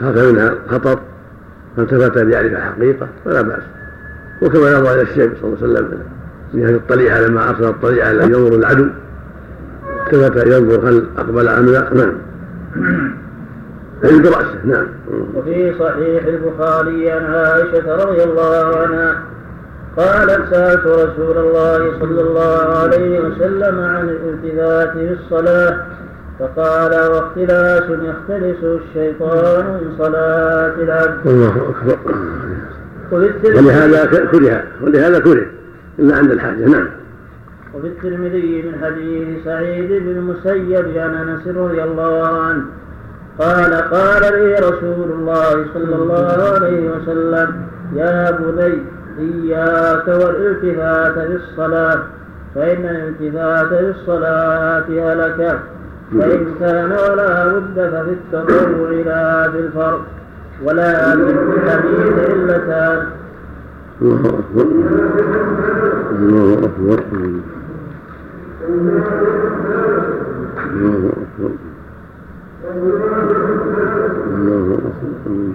[0.00, 0.98] خاف منها خطر.
[1.76, 3.62] فالتفت ليعرف الحقيقة فلا بأس.
[4.42, 5.98] وكما نظر إلى الشيخ صلى الله عليه وسلم
[6.54, 8.86] من أهل الطليعة لما أرسل الطليعة إلى ينظر العدو.
[10.06, 11.94] التفت ينظر هل أقبل أم لا.
[11.94, 12.12] نعم.
[14.04, 14.58] أي برأسه.
[14.64, 14.86] نعم.
[15.34, 19.22] وفي صحيح البخاري عن عائشة رضي الله عنها
[19.96, 25.76] قالت سألت رسول الله صلى الله عليه وسلم عن الالتفات في الصلاة
[26.38, 31.26] فقال واختلاس يختلسه الشيطان من صلاة العبد.
[31.26, 31.98] الله أكبر.
[33.12, 34.62] ولهذا كره.
[34.82, 35.46] ولهذا كره.
[35.98, 36.64] إلا عند الحاجة.
[36.64, 36.88] نعم.
[37.74, 42.62] وفي الترمذي من حديث سعيد بن المسيب عن أنس رضي الله عنه
[43.38, 47.62] قال قال لي رسول الله صلى الله عليه وسلم
[47.94, 48.82] يا بني
[49.20, 52.02] إياك والإلتفات في الصلاة
[52.54, 55.60] فإن الالتفات في الصلاة هلك
[56.18, 60.00] فإن كان ولا بد ففي التطوع لا في الفرق
[60.64, 63.06] ولا في الحديث علتان
[64.02, 64.66] الله أكبر
[66.18, 67.02] الله أكبر
[70.72, 71.50] الله أكبر.
[74.34, 75.54] الله أكبر.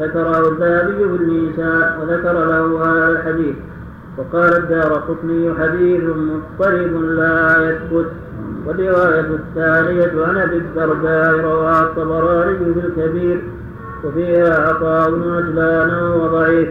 [0.00, 3.56] ذكره الذهبي في الميزان وذكر له هذا الحديث.
[4.18, 8.06] وقال الدار قطني حديث مضطرب لا يثبت
[8.66, 13.42] والرواية الثانية عن أبي الدرداء رواها الطبراني في الكبير
[14.04, 16.68] وفيها عطاء عجلان وهو ضعيف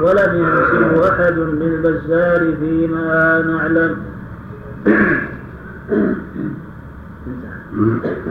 [0.00, 3.96] ولم ينسبه أحد للبزار فيما نعلم.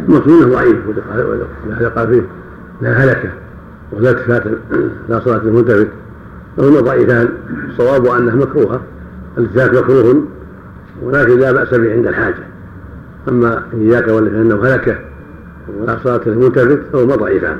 [0.07, 0.77] المقصود ضعيف
[1.65, 2.21] ولهذا قال فيه
[2.81, 3.29] لا هلكه.
[3.93, 4.43] ولا التفات
[5.09, 5.87] لا صلاة المنتفت
[6.57, 7.29] فهما ضعيفان.
[7.69, 8.81] الصواب أنها مكروهة.
[9.37, 10.23] الالتفات مكروه.
[11.01, 12.43] ولكن لا بأس به عند الحاجة.
[13.29, 14.95] أما إياك ولا فانه هلكه
[15.79, 17.57] ولا صلاة الملتفت فهما ضعيفان.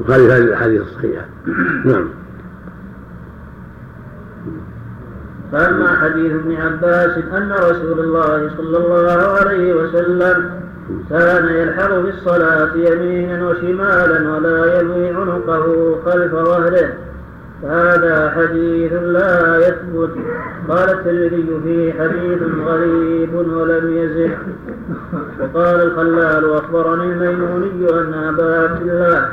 [0.00, 1.24] يخالف هذه الاحاديث الصحيحة.
[1.84, 2.08] نعم.
[5.52, 10.50] فأما حديث ابن عباس أن رسول الله صلى الله عليه وسلم
[11.10, 16.88] كان يلحق بالصلاة يمينا وشمالا ولا يلوي عنقه خلف ظهره.
[17.62, 20.10] فهذا حديث لا يثبت.
[20.68, 24.38] قال الترمذي فيه حديث غريب ولم يزح
[25.40, 29.28] وقال الخلال أخبرني الميموني أن أبا عبد الله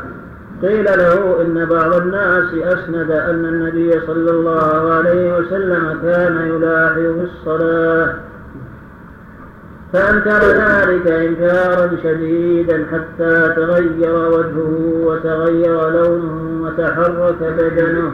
[0.61, 7.23] قيل له إن بعض الناس أسند أن النبي صلى الله عليه وسلم كان يلاحظ في
[7.23, 8.13] الصلاة.
[9.95, 18.11] فأنكر ذلك إنكارا شديدا حتى تغير وجهه وتغير لونه وتحرك بدنه.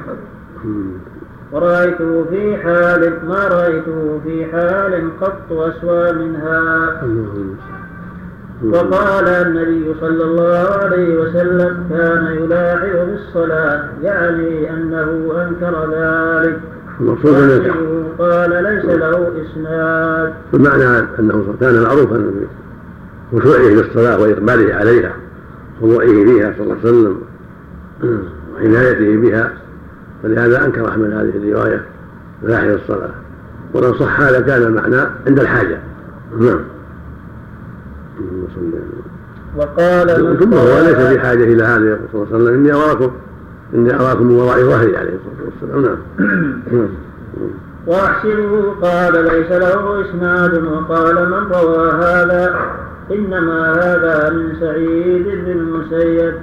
[1.52, 7.02] ورأيته في حال ما رأيته في حال قط أسوى منها.
[8.64, 16.60] وقال النبي صلى الله عليه وسلم كان يلاحظ بالصلاة يعني أنه أنكر ذلك.
[18.22, 20.34] قال ليس له إسناد.
[20.54, 22.32] المعنى أنه كان معروفا
[23.34, 25.14] بخشوعه للصلاة وإقباله عليها
[25.82, 27.22] خضوعه فيها صلى الله عليه وسلم
[28.54, 29.54] وعنايته بها.
[30.24, 31.86] ولهذا أنكر أحمد هذه الرواية
[32.44, 33.10] لاحظ الصلاة.
[33.74, 35.80] ولو صح هذا كان المعنى عند الحاجة.
[36.40, 36.62] نعم.
[39.58, 42.54] وقال ثم هو ليس في حاجة إلى هذا يقول صلى الله عليه وسلم.
[42.54, 43.12] إني أراكم
[43.74, 45.98] إني أراكم من وراء ظهري عليه الصلاة والسلام.
[46.72, 46.88] نعم.
[47.88, 52.56] وأحسبه قال ليس له إسناد وقال من روى هذا؟
[53.12, 56.34] إنما هذا من سعيد بن المسيب.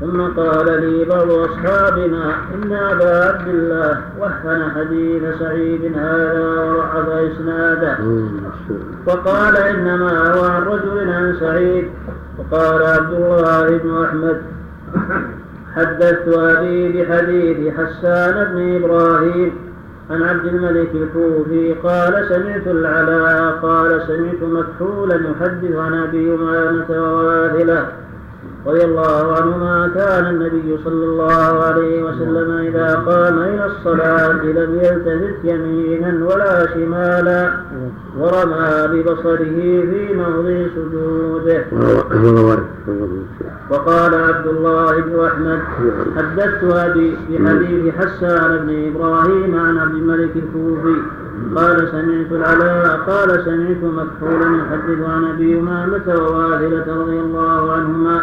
[0.00, 7.98] ثم قال لي بعض أصحابنا إن أبا عبد الله وهن حديث سعيد هذا وضعف إسناده.
[9.06, 11.90] وقال إنما هو عن رجل عن سعيد.
[12.38, 14.42] وقال عبد الله بن أحمد
[15.76, 19.52] حدثت أبي بحديث حسان بن إبراهيم.
[20.10, 27.86] عن عبد الملك الكوفي قال سمعت العلاء قال سمعت مكحولا يحدث عن أبي أمامة وواثلة
[28.66, 35.44] رضي الله عنهما كان النبي صلى الله عليه وسلم إذا قام إلى الصلاة لم يلتفت
[35.44, 37.50] يمينا ولا شمالا
[38.18, 39.58] ورمى ببصره
[39.90, 41.64] في موضع سجوده.
[43.70, 45.60] وقال عبد الله بن أحمد
[46.16, 50.96] حدثت أبي بحديث حسان بن إبراهيم عن عبد الملك الكوفي
[51.56, 58.20] قال سمعت العلاء قال سمعت مكحولا يحدث عن أبي أمامة وواهله رضي الله عنهما.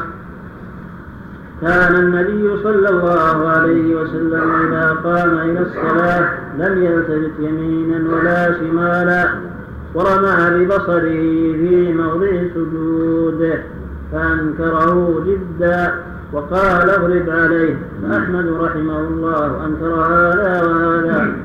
[1.61, 9.29] كان النبي صلى الله عليه وسلم إذا قام إلى الصلاة لم يلتفت يمينا ولا شمالا
[9.93, 11.21] ورمى ببصره
[11.59, 13.59] في موضع سجوده
[14.16, 15.93] فأنكره جدا
[16.34, 21.36] وقال اغلب عليه فأحمد رحمه الله أنكر هذا وهذا.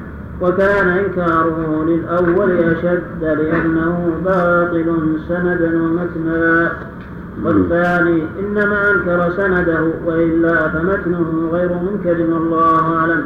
[0.41, 6.73] وكان إنكاره للأول أشد لأنه باطل سندا ومتنا
[7.45, 13.25] والثاني إنما أنكر سنده وإلا فمتنه غير منكر والله أعلم.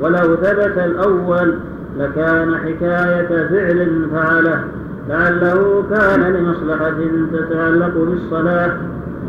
[0.00, 1.54] ولو ثبت الأول
[1.98, 4.64] لكان حكاية فعل فعله.
[5.08, 6.98] لعله كان لمصلحة
[7.32, 8.76] تتعلق بالصلاة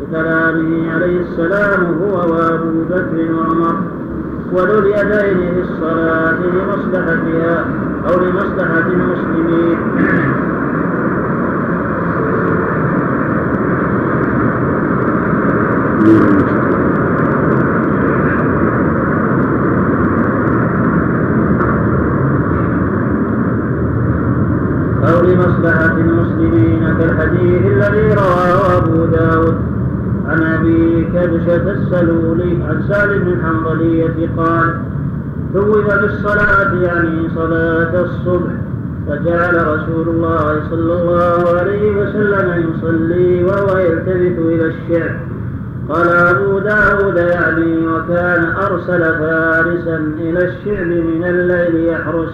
[0.01, 3.75] بكلامه عليه السلام هو وأبو بكر وعمر.
[4.51, 7.65] وذو اليدين في الصلاة لمصلحتها
[8.09, 9.77] أو لمصلحة المسلمين.
[16.05, 16.42] أو
[26.43, 29.55] المسلمين كالحديث الذي رواه أبو داود.
[30.27, 34.75] عن أبي كبشة السلولي عن سالم بن حنظلية قال
[35.53, 38.51] ثوب بالصلاة يعني صلاة الصبح.
[39.07, 45.19] فجعل رسول الله صلى الله عليه وسلم يصلي وهو يلتفت إلى الشعر.
[45.89, 52.33] قال أبو داود يعني وكان أرسل فارسا إلى الشعب من الليل يحرس.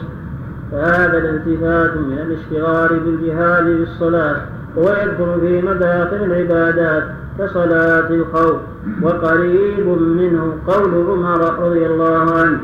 [0.71, 4.35] فهذا الالتفات من الاشتغال بالجهاد بالصلاة
[4.77, 7.03] يدخل في مداخل العبادات
[7.39, 8.57] كصلاة الخوف
[9.01, 12.59] وقريب منه قول عمر رضي الله عنه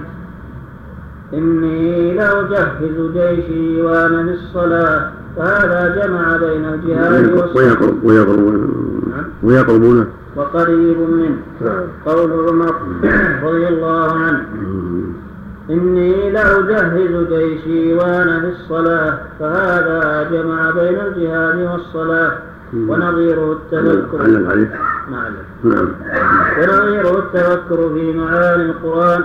[1.34, 7.94] إني لأجهز جيشي وأنا في الصلاة فهذا جمع بين الجهاد والصلاة.
[8.04, 8.72] ويقربون
[9.44, 10.08] ويقربون.
[10.36, 11.38] وقريب منه
[12.06, 12.76] قول عمر
[13.44, 14.46] رضي الله عنه.
[15.70, 22.32] إني لأجهز جيشي وأنا في الصلاة فهذا جمع بين الجهاد والصلاة.
[22.74, 24.22] ونظيره التذكر.
[24.22, 24.80] عليه
[25.12, 25.88] نعم نعم.
[26.60, 29.24] ونظيره التفكر في معاني القرآن.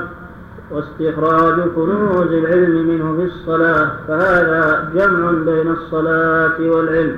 [0.70, 7.16] واستخراج كنوز العلم منه في الصلاة فهذا جمع بين الصلاة والعلم.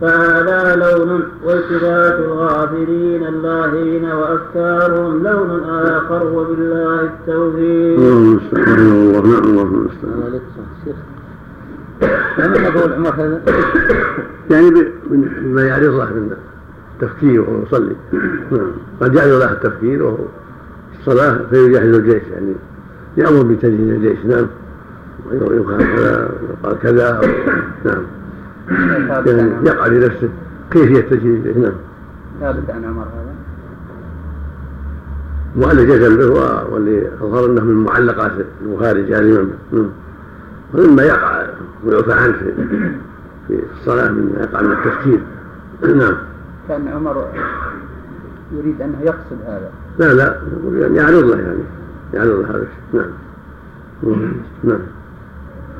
[0.00, 7.98] فهذا لون والتفات الغافلين اللاهين وأفكارهم لون آخر وبالله التوفيق.
[7.98, 10.22] اللهم المستعان الله نعم اللهم المستعان.
[14.50, 16.32] يعني ب- من ما يعرض له من
[16.94, 17.96] التفكير وهو يصلي.
[18.52, 18.70] نعم.
[19.00, 20.16] قد يعرض له التفكير وهو
[21.00, 22.54] الصلاة فيجهز الجيش يعني.
[23.16, 24.46] يأمر بتجهيز الجيش نعم.
[25.30, 26.30] ويقال كذا
[26.64, 27.20] ويقال كذا
[27.84, 28.02] نعم.
[29.26, 30.28] يعني يقع لنفسه
[30.70, 31.72] كيفية تجهيز الجيش نعم.
[32.40, 33.32] ثابت عن عمر هذا.
[35.56, 36.26] وأن جزم به
[36.72, 38.32] واللي أظهر أنه من معلقات
[38.62, 39.90] البخاري الإمام نعم
[40.74, 41.46] ومما يقع
[41.84, 42.52] ويعفى عنه في
[43.48, 45.20] في الصلاة مما يقع من التفكير.
[45.96, 46.14] نعم.
[46.68, 47.26] كان عمر
[48.52, 49.70] يريد أنه يقصد هذا.
[49.98, 50.36] لا لا
[50.78, 51.62] يعني يعرض له يعني.
[52.14, 53.12] يعرض له هذا نعم.
[54.64, 54.80] نعم.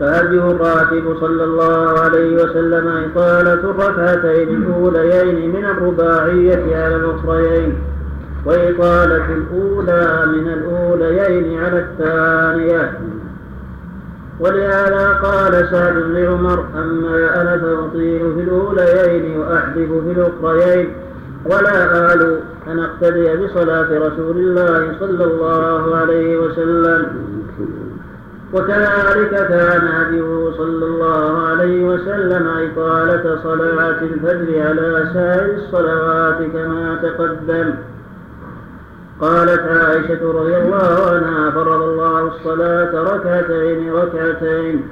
[0.01, 7.75] فهديه الراتب صلى الله عليه وسلم إطالة الركعتين الأوليين من الرباعية على الأخريين
[8.45, 12.99] وإطالة الأولى من الأوليين على الثانية.
[14.41, 20.89] ولهذا قال سعد بن عمر أما أنا فأطيل في الأوليين وأحذف في الأخريين
[21.45, 27.07] ولا آل أن أقتدي بصلاة رسول الله صلى الله عليه وسلم.
[28.53, 37.75] وكذلك كان هديه صلى الله عليه وسلم إطالة صلاة الفجر على سائر الصلوات كما تقدم.
[39.21, 44.89] قالت عائشة رضي الله عنها فرض الله الصلاة ركعتين ركعتين.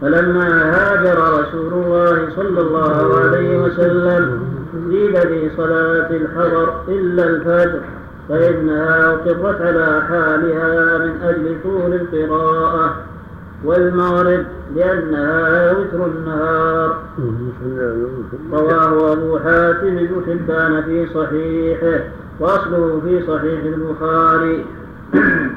[0.00, 7.80] فلما هاجر رسول الله صلى الله عليه وسلم زيد في صلاة الحضر إلا الفجر
[8.28, 12.96] فإنها أقرت على حالها من أجل طول القراءة
[13.64, 14.44] والمغرب
[14.76, 17.02] لأنها وتر النهار.
[18.52, 22.04] رواه أبو حاتم بن حبان في صحيحه
[22.40, 24.64] وأصله في صحيح البخاري.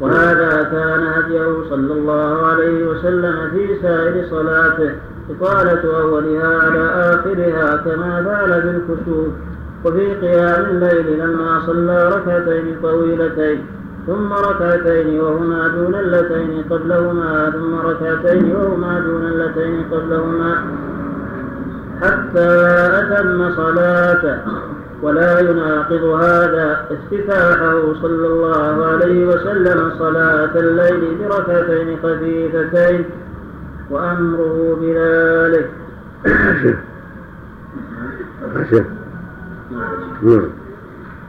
[0.00, 4.90] وهذا كان هديه صلى الله عليه وسلم في سائر صلاته.
[5.30, 6.84] إطالة أولها على
[7.14, 9.28] آخرها كما فعل بالكسوف.
[9.84, 13.66] وفي قيام الليل لما صلى ركعتين طويلتين
[14.06, 20.64] ثم ركعتين وهما دون اللتين قبلهما ثم ركعتين وهما دون اللتين قبلهما
[22.02, 22.50] حتى
[22.98, 24.36] أتم صلاته.
[25.02, 33.04] ولا يناقض هذا افتتاحه صلى الله عليه وسلم صلاة الليل بركعتين خفيفتين
[33.90, 35.70] وأمره بذلك.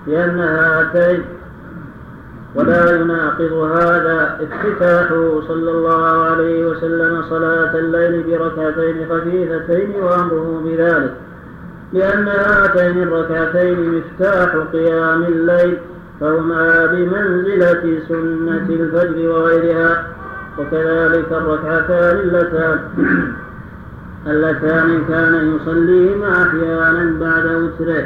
[0.07, 1.23] لأن هاتين
[2.55, 11.13] ولا يناقض هذا افتتاحه صلى الله عليه وسلم صلاة الليل بركعتين خفيفتين وأمره بذلك.
[11.93, 15.77] لأن هاتين الركعتين مفتاح قيام الليل
[16.19, 20.16] فهما بمنزلة سنة الفجر وغيرها.
[20.59, 22.79] وكذلك الركعتان اللتان
[24.27, 28.05] اللتان كان يصليهما أحيانا بعد وتره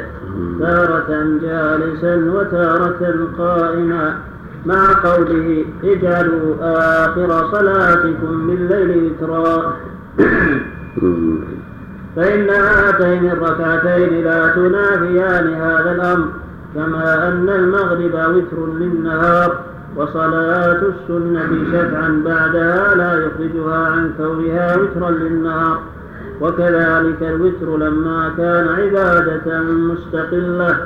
[0.60, 1.10] تارة
[1.42, 4.16] جالسا وتارة قائما.
[4.66, 6.54] مع قوله اجعلوا
[7.04, 9.76] آخر صلاتكم بالليل وترا
[12.16, 16.28] فإن هاتين الركعتين لا تنافيان هذا الأمر
[16.74, 19.60] كما أن المغرب وتر للنهار.
[19.96, 25.78] وصلاة السنة شفعا بعدها لا يخرجها عن كونها وترا للنهار
[26.40, 30.76] وكذلك الوتر لما كان عبادة مستقلة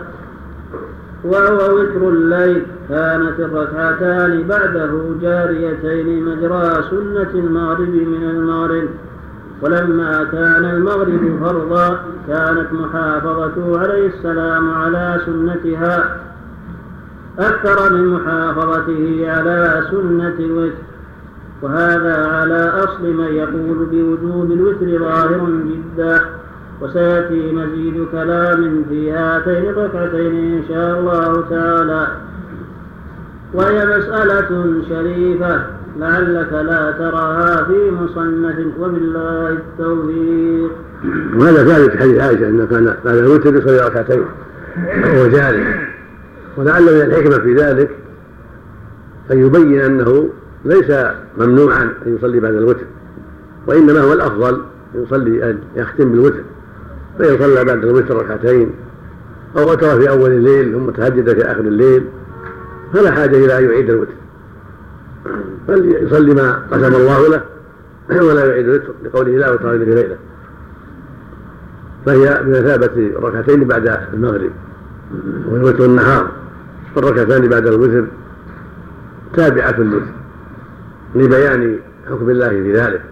[1.24, 2.62] وهو وتر الليل.
[2.88, 4.90] كانت الركعتان بعده
[5.22, 8.88] جاريتين مجرى سنة المغرب من المغرب.
[9.62, 16.25] ولما كان المغرب فرضا كانت محافظته عليه السلام على سنتها.
[17.38, 20.72] أكثر من محافظته على سنة الوتر.
[21.62, 26.20] وهذا على أصل من يقول بوجوب الوتر ظاهر جدا.
[26.80, 32.06] وسيأتي مزيد كلام في هاتين الركعتين إن شاء الله تعالى.
[33.54, 35.60] وهي مسألة شريفة
[35.98, 40.70] لعلك لا تراها في مصنف وبالله التوفيق.
[41.36, 44.24] وهذا ثابت حديث عائشة أنه كان بعد الوتر يصلي ركعتين.
[45.04, 45.66] وهو جالس.
[46.56, 47.90] ولعل من الحكمة في ذلك
[49.32, 50.28] أن يبين أنه
[50.64, 50.92] ليس
[51.38, 52.84] ممنوعا أن يصلي بعد الوتر
[53.66, 54.62] وإنما هو الأفضل
[54.94, 56.42] يصلي أن يختم بالوتر.
[57.18, 58.70] فإن صلى بعد الوتر ركعتين
[59.56, 62.04] أو وتر في أول الليل ثم تهجد في آخر الليل
[62.92, 64.12] فلا حاجة إلى أن يعيد الوتر.
[65.68, 67.42] بل يصلي ما قسم الله له
[68.28, 70.16] ولا يعيد الوتر لقوله لا وتر في ليلة.
[72.06, 74.50] فهي بمثابة ركعتين بعد المغرب
[75.50, 76.30] والوتر النهار
[76.96, 78.06] والركعتان بعد الوتر
[79.34, 80.06] تابعة الوتر
[81.14, 81.78] لبيان
[82.10, 83.02] حكم الله في ذلك.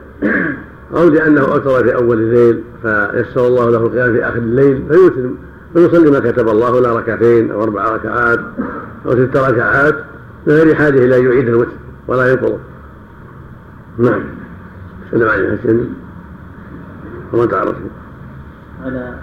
[0.97, 5.31] أو لأنه أوتر في أول الليل فيسر الله له القيام في آخر الليل فيوتر
[5.75, 8.41] فيصلي ما كتب الله لا ركعتين أو أربع ركعات
[9.07, 9.95] أو ست ركعات
[10.47, 11.73] من غير حاجة إلى أن يعيد الوتر
[12.07, 12.59] ولا ينقضه
[13.99, 14.23] نعم.
[15.11, 15.95] سلم عليه حسين.
[17.33, 17.77] وما تعرف
[18.85, 19.15] على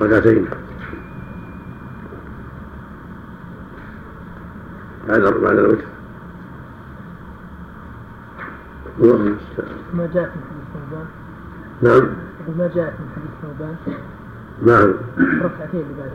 [0.00, 0.46] ركعتين.
[5.10, 5.84] بعد بعد الوتر
[9.00, 9.76] الله المستعان.
[9.94, 11.06] ما جاء في حديث ثوبان؟
[11.82, 12.08] نعم.
[12.58, 13.76] ما جاء في حديث ثوبان؟
[14.66, 14.94] نعم.
[15.18, 16.10] ركعتين اللي بعد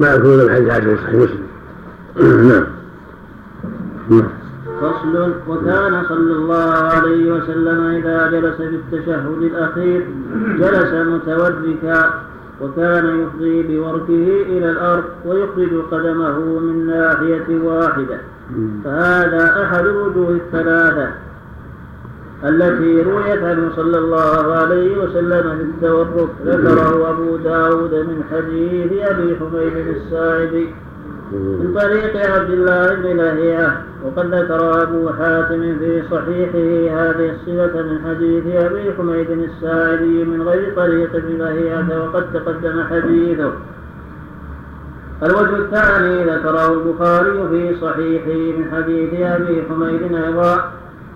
[0.00, 1.46] ما يكون من حديث عائشة في صحيح مسلم.
[2.48, 2.66] نعم.
[4.10, 4.28] نعم.
[4.80, 5.32] فصل.
[5.48, 10.06] وكان صلى الله عليه وسلم إذا جلس في التشهد الأخير
[10.58, 12.22] جلس متوركا
[12.62, 18.18] وكان يفضي بوركه إلى الأرض ويخرج قدمه من ناحية واحدة.
[18.84, 21.08] فهذا أحد الوجوه الثلاثة
[22.44, 29.36] التي رويت عنه صلى الله عليه وسلم في التورك ذكره أبو داود من حديث أبي
[29.36, 30.66] حميد الساعدي.
[31.32, 37.98] من طريق عبد الله بن لهيعة وقد ذكر أبو حاتم في صحيحه هذه الصلة من
[38.08, 43.52] حديث أبي حميد الساعدي من غير طريق ابن لهيعة وقد تقدم حديثه.
[45.22, 50.72] الوجه الثاني ذكره البخاري في صحيحه من حديث أبي حميد أيضا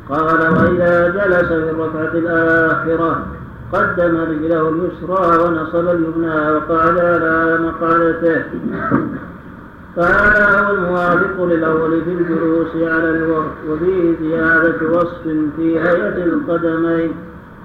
[0.08, 3.26] قال وإذا جلس في الركعة الآخرة
[3.72, 8.42] قدم رجله اليسرى ونصب اليمنى وقعد على مقعدته
[9.96, 15.22] فهذا هو الموافق للأول في الجلوس على الوقت وفيه زيادة وصف
[15.56, 17.12] في هيئة القدمين.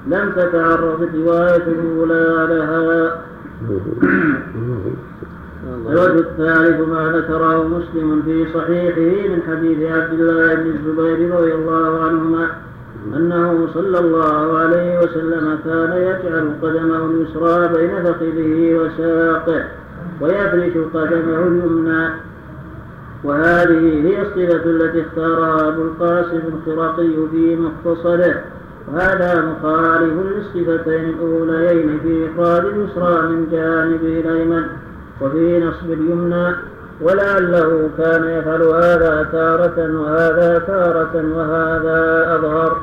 [0.08, 3.22] لم تتعرض الرواية الأولى لها.
[5.90, 12.04] الوجه الثالث ما ذكره مسلم في صحيحه من حديث عبد الله بن الزبير رضي الله
[12.04, 12.48] عنهما
[13.18, 19.64] أنه صلى الله عليه وسلم كان يجعل قدمه اليسرى بين فخذه وساقه.
[20.22, 22.10] ويفرش قدمه اليمنى.
[23.24, 28.36] وهذه هي الصفة التي اختارها أبو القاسم الخرقي في مختصره.
[28.88, 34.64] وهذا مخالف للصفتين الأوليين في إخراج اليسرى من جانبه الأيمن
[35.22, 36.56] وفي نصب اليمنى.
[37.02, 42.82] ولعله كان يفعل هذا تارة وهذا تارة وهذا أظهر.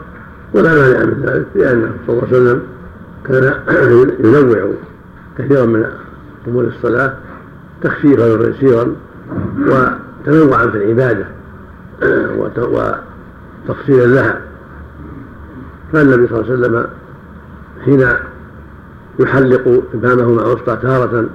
[0.55, 2.63] ولا مانع من ذلك لأنه صلى الله عليه وسلم
[3.25, 3.55] كان
[4.25, 4.71] ينوع
[5.39, 5.87] كثيرا من
[6.49, 7.13] أمور الصلاة
[7.83, 8.95] تخفيفا وتيسيرا
[9.59, 11.27] وتنوعا في العبادة
[13.69, 14.41] وتفصيلا لها.
[15.93, 16.87] فالنبي صلى الله عليه وسلم
[17.85, 18.09] حين
[19.19, 21.27] يحلق إبهامه مع وسطى تارة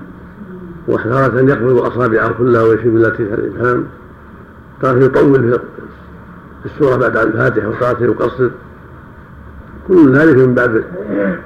[0.87, 3.85] وتارة يقبض أصابعه كلها ويشيب التي في الإبهام
[4.81, 5.59] تارة يطول
[6.63, 8.49] في السورة بعد الفاتحة وتارة يقصر.
[9.87, 10.83] كل ذلك من باب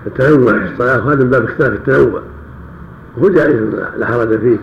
[0.08, 2.22] التنوع في الصلاة وهذا من باب اختلاف التنوع.
[3.18, 3.62] وهو جائز
[3.98, 4.58] لا حرج فيه.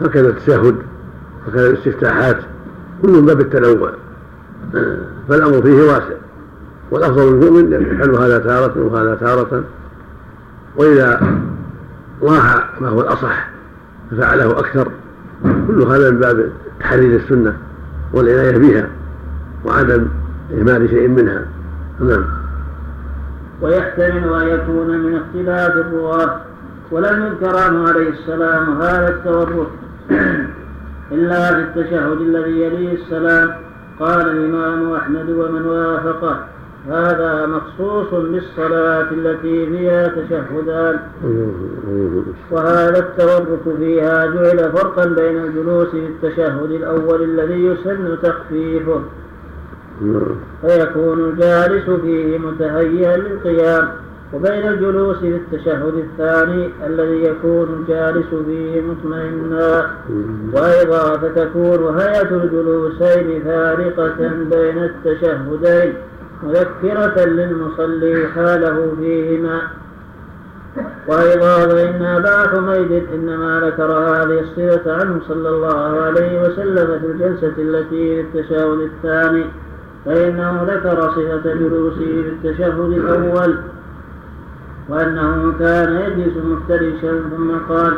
[0.00, 0.76] هكذا التشهد
[1.48, 2.36] هكذا الاستفتاحات
[3.02, 3.90] كل من باب التنوع.
[5.28, 6.14] فالأمر فيه واسع.
[6.90, 9.64] والأفضل المؤمن يفعل هذا تارة وهذا تارة.
[10.76, 11.20] وإذا
[12.22, 13.48] راح ما هو الأصح
[14.10, 14.88] ففعله أكثر.
[15.42, 16.50] كل هذا من باب
[16.80, 17.56] تحرير السنة
[18.12, 18.88] والعناية بها
[19.64, 20.06] وعدم
[20.52, 21.46] إهمال شيء منها.
[22.00, 22.24] نعم.
[23.62, 26.40] ويحتمل أن يكون من اختلاف الرواة
[26.90, 29.68] ولم يذكر عنه عليه السلام هذا التورط.
[31.12, 33.50] إلا في التشهد الذي يليه السلام
[34.00, 36.36] قال الإمام أحمد ومن وافقه
[36.88, 41.00] هذا مخصوص بالصلاة التي فيها تشهدان.
[42.50, 49.00] وهذا التورك فيها جعل فرقا بين الجلوس في التشهد الأول الذي يسن تخفيفه.
[50.62, 53.88] فيكون الجالس فيه متهيئا للقيام.
[54.32, 59.90] وبين الجلوس في التشهد الثاني الذي يكون الجالس فيه مطمئنا.
[60.52, 65.94] وأيضا فتكون هيئة الجلوسين فارقة بين التشهدين
[66.42, 69.60] مذكرة للمصلي حاله فيهما.
[71.08, 77.52] وأيضا فإن أبا حميد إنما ذكر هذه الصفة عنه صلى الله عليه وسلم في الجلسة
[77.58, 79.44] التي في التشهد الثاني
[80.04, 83.54] فإنه ذكر صفة جلوسه في التشهد الأول.
[84.88, 87.92] وأنه كان يجلس مفترشا ثم قال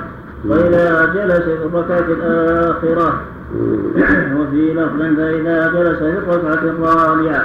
[0.44, 3.20] وإذا جلس في الركعة الآخرة.
[4.36, 7.44] وفي لفظ فإذا جلس في الركعة الرابعة.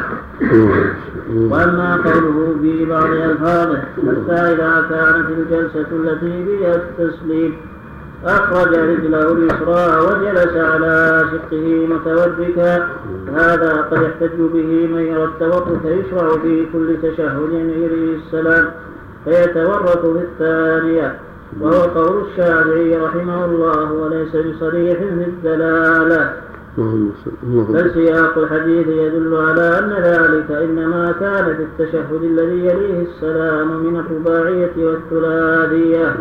[1.35, 7.53] وأما قوله في بعض ألفاظه حتى إذا كانت الجلسة التي فيها التسليم
[8.25, 12.87] أخرج رجله اليسرى وجلس على شقه متوركا
[13.35, 18.65] هذا قد يحتج به من يرى التورك يشرع في كل تشهد يليه السلام.
[19.25, 21.15] فيتورك في الثانية
[21.61, 26.33] وهو قول الشافعي رحمه الله وليس بصريح في الدلالة.
[27.43, 33.99] بل سياق الحديث يدل على أن ذلك إنما كان في التشهد الذي يليه السلام من
[33.99, 36.15] الرباعية والثلاثية.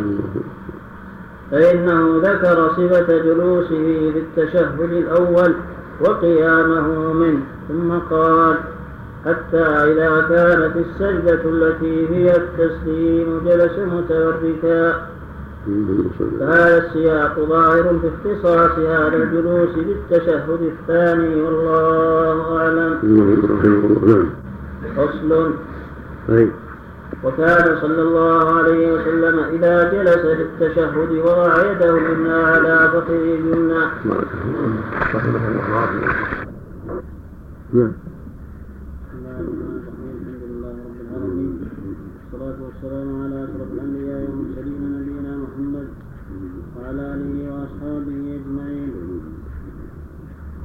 [1.50, 5.54] فإنه ذكر صفة جلوسه في التشهد الأول
[6.00, 8.56] وقيامه منه ثم قال
[9.26, 15.06] حتى إذا كانت السجدة التي هي التسليم جلس متوركا.
[16.40, 22.98] فهذا السياق ظاهر في اختصاص هذا الجلوس بالتشهد الثاني والله أعلم.
[24.96, 25.52] فصل.
[27.24, 33.84] وكان صلى الله عليه وسلم إذا جلس في التشهد وضع يده اليمنى على فخذه اليمنى
[37.72, 37.92] نعم.
[42.32, 45.88] والصلاة والسلام على أشرف الأنبياء والمرسلين نبينا محمد
[46.76, 48.92] وعلى آله وأصحابه أجمعين.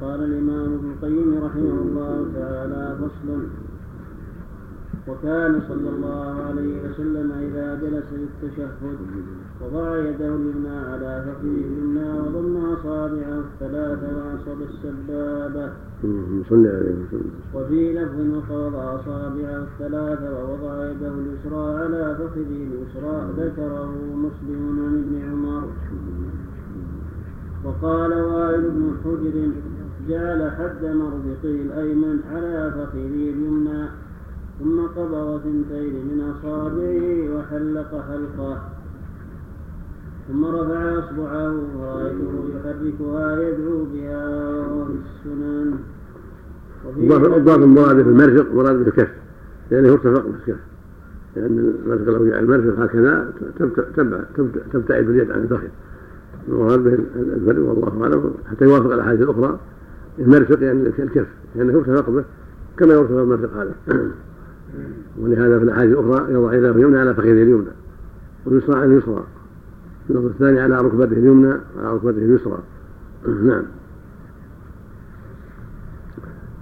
[0.00, 3.28] قال الإمام ابن القيم رحمه الله تعالى فصل
[5.08, 8.96] وكان صلى الله عليه وسلم إذا جلس للتشهد
[9.60, 15.72] وضع يده اليمنى على فخذه اليمنى وضم أصابعه الثلاث وعصب السبابة.
[16.50, 17.30] صلى عليه وسلم.
[17.54, 23.92] وفي لفظ وقبض أصابعه الثلاث ووضع يده اليسرى على فخذه اليسرى ذكره
[24.24, 25.68] مسلم عن ابن عمر.
[27.64, 29.36] وقال وائل بن حجر
[30.08, 34.07] جعل حد مربطه الأيمن على فخذه اليمنى.
[34.58, 38.62] ثم قبض ثنتين من أصابعه وحلق حلقه
[40.28, 44.26] ثم رفع أصبعه ورأيته يحركها يدعو بها
[44.58, 45.74] وهو في السنن
[47.36, 49.10] الضاد المراد في المرفق مراد في الكف
[49.70, 50.60] لأنه يرتفق في الكف
[51.36, 53.32] لأن المرفق لو جعل المرفق هكذا
[54.72, 55.68] تبتعد اليد عن الفخذ
[56.48, 58.34] المراد به الفرق والله أعلم.
[58.50, 59.58] حتى يوافق الأحاديث الأخرى.
[60.18, 61.26] المرفق يعني الكف
[61.56, 62.24] لأنه يرتفع رقبه
[62.78, 63.74] كما يرتفع المرفق هذا.
[65.20, 67.70] ولهذا في الأحاديث الأخرى يضع يده اليمنى على فخذه اليمنى
[68.46, 69.24] واليسرى على اليسرى.
[70.10, 72.58] اللفظ الثاني على ركبته اليمنى على ركبته اليسرى.
[73.48, 73.64] نعم.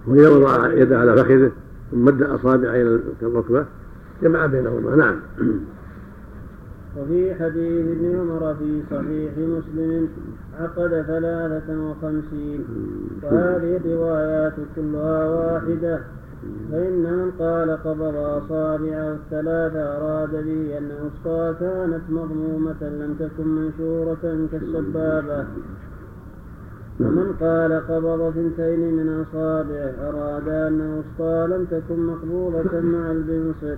[0.06, 1.50] وإذا وضع يده على فخذه
[1.90, 3.64] ثم مد أصابعه إلى الركبة
[4.22, 4.96] جمع بينهما.
[4.96, 5.16] نعم.
[6.96, 10.08] وفي حديث ابن عمر في صحيح مسلم
[10.60, 12.64] عقد ثلاثة وخمسين.
[13.22, 16.00] وهذه الروايات كلها واحدة.
[16.72, 24.48] فإن من قال قبض أصابعه الثلاثة أراد به أن أسقى كانت مضمومة لم تكن منشورة
[24.52, 25.46] كالسبابة
[27.00, 33.76] ومن قال قبض ثنتين من أصابعه أراد أن أسقى لم تكن مقبوضة مع البنصر.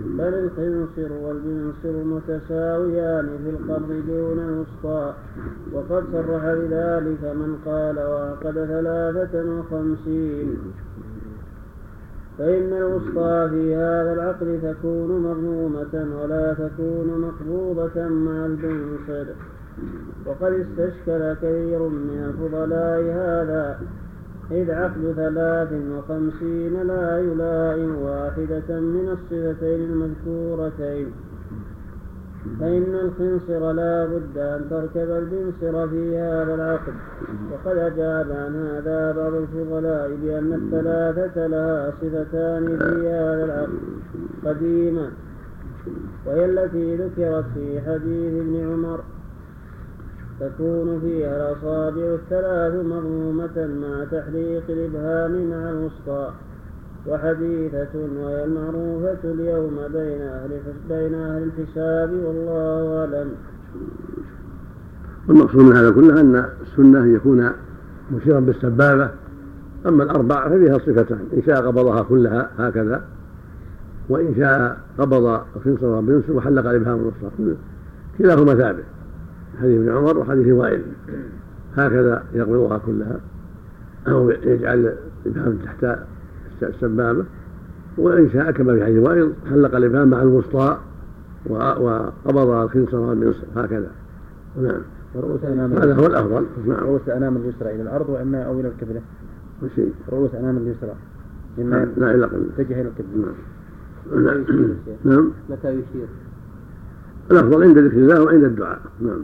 [0.00, 5.14] بل الخنصر والبنصر متساويان في القبض دون الوسطى
[5.72, 10.58] وقد صرح بذلك من قال وعقد ثلاثة وخمسين.
[12.40, 19.26] فإن الوسطى في هذا العقد تكون مضمومة ولا تكون مقبوضة مع البنصر.
[20.26, 23.80] وقد استشكل كثير من الفضلاء هذا
[24.50, 31.12] إذ عقد ثلاث وخمسين لا يلائم واحدة من الصفتين المذكورتين.
[32.60, 36.94] فإن الخنصر لا بد أن تركب البنصر في هذا العقد
[37.52, 43.80] وقد أجاب عن هذا بعض الفضلاء بأن الثلاثة لها صفتان في هذا العقد
[44.44, 45.10] قديما
[46.26, 49.00] وهي التي ذكرت في حديث ابن عمر.
[50.40, 56.32] تكون فيها الأصابع الثلاث مضمومة مع تحليق الإبهام مع الوسطى.
[57.06, 60.50] وحديثة وهي المعروفة اليوم بين أهل
[60.88, 63.28] بين أهل الحساب والله أعلم.
[65.28, 67.50] والمقصود من هذا كله أن السنة أن يكون
[68.12, 69.10] مشيرا بالسبابة
[69.86, 73.04] أما الأربع ففيها صفتان إن شاء قبضها كلها هكذا
[74.08, 77.56] وإن شاء قبض الخنصر والبنصر وحلق الإبهام والوسطى
[78.18, 78.84] كلاهما ثابت
[79.60, 80.82] حديث ابن عمر وحديث وائل
[81.76, 83.20] هكذا يقبضها كلها
[84.08, 84.94] أو يجعل
[85.26, 85.98] الإبهام تحت
[86.62, 87.24] السبابة
[87.98, 90.78] وإن شاء كما في حديث وائل حلق الإبهام مع الوسطى
[91.46, 93.90] وقبض الخنصر والمنصر هكذا.
[94.62, 94.80] نعم.
[95.16, 96.46] رؤوس أنام هذا هو الأفضل.
[96.66, 96.78] نعم.
[96.78, 99.00] رؤوس أنام اليسرى إلى الأرض وإما أو إلى القبلة
[99.76, 100.94] شيء رؤوس أنام اليسرى.
[101.58, 103.34] إما لا إلى القبلة تجه إلى القبلة
[104.12, 104.44] نعم.
[105.04, 105.30] نعم.
[105.50, 106.08] متى يشير؟
[107.30, 108.80] الأفضل عند ذكر الله وعند الدعاء.
[109.00, 109.22] نعم.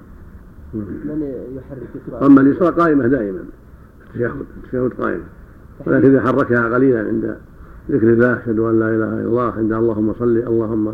[0.74, 1.22] من
[1.56, 3.40] يحرك يسرى أما اليسرى قائمة دائما.
[4.06, 5.24] التشهد التشهد قائمة
[5.86, 7.36] ولكن إذا حركها قليلا عند
[7.90, 10.93] ذكر الله أشهد أن لا إله إلا الله عند اللهم صل اللهم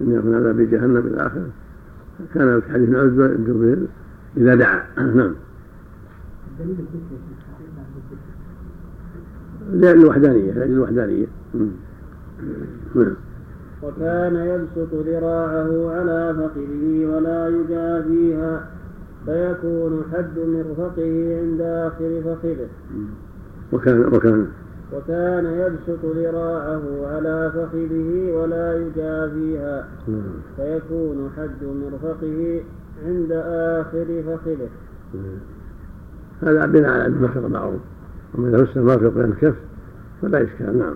[0.00, 1.50] إني أكون عذاب جهنم إلى آخره.
[2.34, 3.86] كان في حديث عزبة جبريل
[4.36, 4.82] إذا دعا.
[4.96, 5.34] نعم.
[9.72, 11.26] لأجل الوحدانية لأجل الوحدانية
[12.94, 13.16] نعم.
[13.82, 18.66] وكان يبسط ذراعه على فخذه ولا يجافيها
[19.26, 22.68] فيكون حد مرفقه عند آخر فخذه
[23.72, 24.46] وكان وكان.
[24.92, 29.88] وكان يبسط ذراعه على فخذه ولا يجافيها
[30.56, 32.62] فيكون حد مرفقه
[33.06, 33.32] عند
[33.80, 34.68] آخر فخذه.
[36.42, 37.80] هذا بناء على المرفق معروف.
[38.34, 39.54] ومن وسع المرفق بين الكف
[40.22, 40.94] فلا إشكال نعم.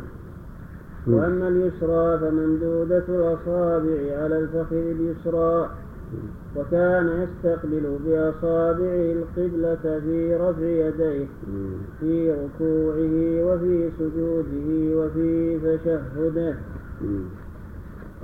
[1.06, 5.70] وأما اليسرى فممدودة الأصابع على الفخذ اليسرى.
[6.58, 11.26] وكان يستقبل بأصابعه القبلة في رفع يديه
[12.00, 16.54] في ركوعه وفي سجوده وفي تشهده.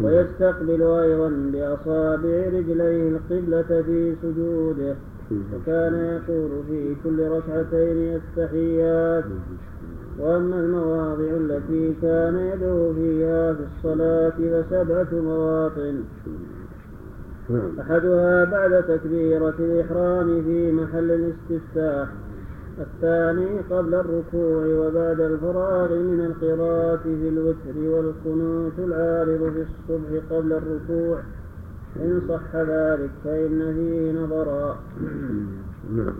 [0.02, 4.94] ويستقبل أيضا بأصابع رجليه القبلة في سجوده.
[5.54, 9.24] وكان يقول في كل ركعتين التحيات
[10.18, 16.02] وأما المواضع التي كان يدعو فيها في الصلاة فسبعة مواطن.
[17.50, 17.80] نعم.
[17.80, 22.08] أحدها بعد تكبيرة الإحرام في محل الاستفتاح.
[22.78, 31.20] الثاني قبل الركوع وبعد الفراغ من القراءة في الوتر والقنوت العارض في الصبح قبل الركوع.
[31.96, 34.78] إن صح ذلك فإن فيه نظرا
[35.96, 36.14] نعم.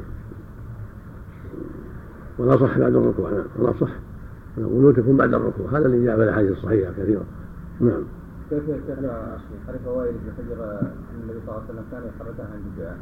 [2.38, 3.30] ولا صح بعد الركوع.
[3.30, 3.44] نعم.
[3.58, 3.90] ولا صح.
[4.58, 5.66] القنوت تكون بعد الركوع.
[5.70, 7.24] هذا اللي جاء في الأحاديث الصحيحة كثيرا
[7.80, 8.02] نعم.
[8.50, 9.12] كيف يستغنى
[9.68, 12.98] حديث وائل بن حجر أن النبي صلى الله عليه وسلم كان يحركها عند الدعاء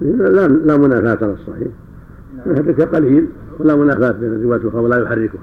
[0.00, 1.68] لا لا منافاة على الصحيح.
[2.46, 5.40] يحركها قليل ولا منافاة بين الروايات الأخرى ولا يحركها.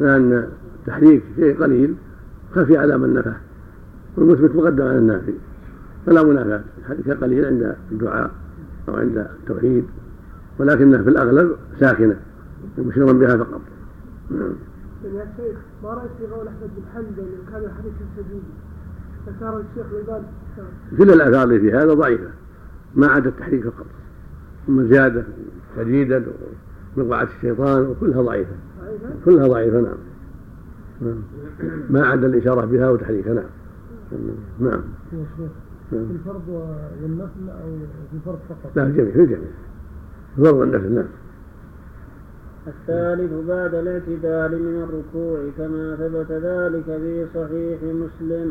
[0.00, 0.48] لأن
[0.86, 1.94] تحريك شيء قليل
[2.54, 3.36] خفي على من نفاه.
[4.16, 5.34] والمثبت مقدم على النافي.
[6.06, 6.64] فلا منافاة.
[6.82, 8.30] يحركها قليل عند الدعاء
[8.88, 9.84] أو عند التوحيد.
[10.58, 12.16] ولكنها في الأغلب ساكنة.
[12.78, 13.60] مشيرا بها فقط.
[14.30, 14.67] نعم.
[15.04, 18.42] يا شيخ ما رايك في قول أحمد بن حنبل إن كان الحديث سديد
[19.26, 20.26] فسار الشيخ الباني
[20.98, 22.30] كل الآثار اللي في هذا ضعيفة
[22.94, 23.86] ما عدا التحريك فقط.
[24.66, 25.24] ثم زيادة
[25.76, 26.26] شديدا
[26.96, 28.52] ومقعة الشيطان وكلها ضعيفة.
[29.24, 29.96] كلها ضعيفة نعم.
[31.00, 31.22] نعم.
[31.90, 33.44] ما عدا الإشارة بها وتحريكها نعم.
[34.60, 34.82] نعم.
[35.12, 35.50] يا شيخ
[35.90, 36.48] في الفرض
[37.02, 37.76] والنفل أو
[38.10, 39.48] في الفرض فقط؟ لا الجميع في الجميع.
[40.36, 41.06] فرض النفل نعم.
[42.72, 48.48] الثالث بعد الاعتدال من الركوع كما ثبت ذلك في صحيح مسلم.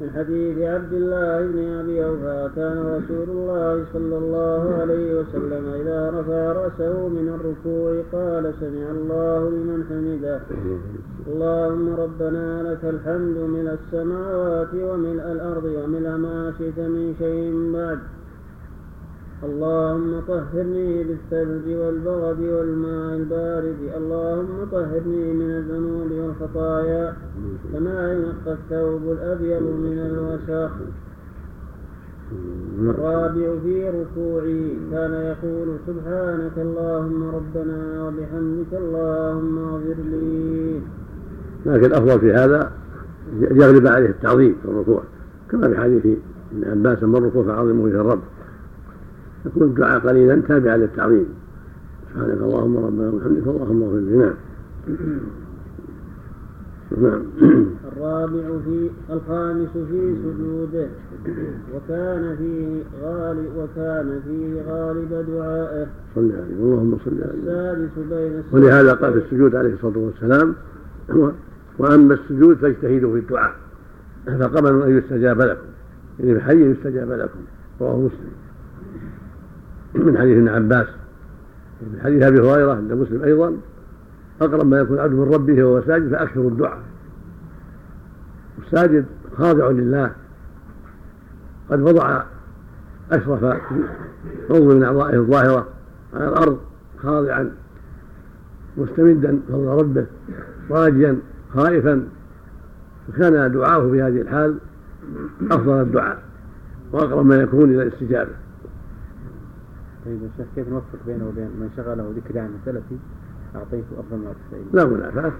[0.00, 6.00] من حديث عبد الله بن أبي أوفى كان رسول الله صلى الله عليه وسلم إذا
[6.16, 10.40] رفع رأسه من الركوع قال سمع الله لمن حمده.
[11.26, 17.98] اللهم ربنا لك الحمد ملء السماوات وملء الأرض وملء ما شئت من شيء بعد.
[19.44, 23.80] اللهم طهرني بالثلج والبرد والماء البارد.
[23.96, 27.16] اللهم طهرني من الذنوب والخطايا
[27.72, 30.72] كما ينقى الثوب الأبيض من الوسخ
[32.80, 40.80] الرابع في ركوعه كان يقول سبحانك اللهم ربنا وبحمدك اللهم اغفر لي.
[41.66, 42.70] لكن الأفضل في هذا
[43.40, 45.02] يغلب عليه التعظيم في الركوع
[45.50, 46.06] كما في حديث
[46.52, 48.20] ابن عباس اما الركوع فعظمه في الرب
[49.46, 51.26] يكون الدعاء قليلا تابعا للتعظيم.
[52.10, 54.16] سبحانك اللهم ربنا وبحمدك اللهم اغفر لي.
[54.16, 54.34] نعم.
[57.02, 57.22] نعم.
[57.92, 60.86] الرابع في الخامس في سجوده.
[61.74, 65.86] وكان فيه غالب وكان فيه غالب دعائه.
[66.14, 66.54] صل عليه.
[66.60, 67.42] اللهم صل عليه.
[67.42, 70.54] السادس بين ولهذا قال في السجود عليه الصلاة والسلام
[71.78, 73.54] وأما السجود فاجتهدوا في الدعاء.
[74.26, 75.66] فقبل أن يستجاب لكم.
[76.20, 77.40] يعني بحي يستجاب لكم.
[77.80, 78.43] رواه مسلم.
[79.94, 80.86] من حديث ابن عباس.
[81.82, 83.56] من حديث أبي هريرة عند مسلم أيضا
[84.40, 86.78] اقرب ما يكون العبد من ربه وهو ساجد فاكثر الدعاء.
[88.58, 89.04] والساجد
[89.38, 90.10] خاضع لله.
[91.70, 92.22] قد وضع
[93.12, 93.44] أشرف
[94.50, 95.68] عضو من أعضائه الظاهرة
[96.14, 96.58] على الأرض
[97.02, 97.50] خاضعا
[98.76, 100.06] مستمدا فضل ربه
[100.70, 101.18] راجيا
[101.54, 102.08] خائفا.
[103.08, 104.58] فكان دعاؤه في هذه الحال
[105.50, 106.22] أفضل الدعاء.
[106.92, 108.43] وأقرب ما يكون إلى الاستجابة.
[110.04, 112.96] طيب يا شيخ كيف نوفق بينه وبين من شغله ذكر عن سلفي
[113.56, 115.32] أعطيته أفضل من التسعين لا منافاة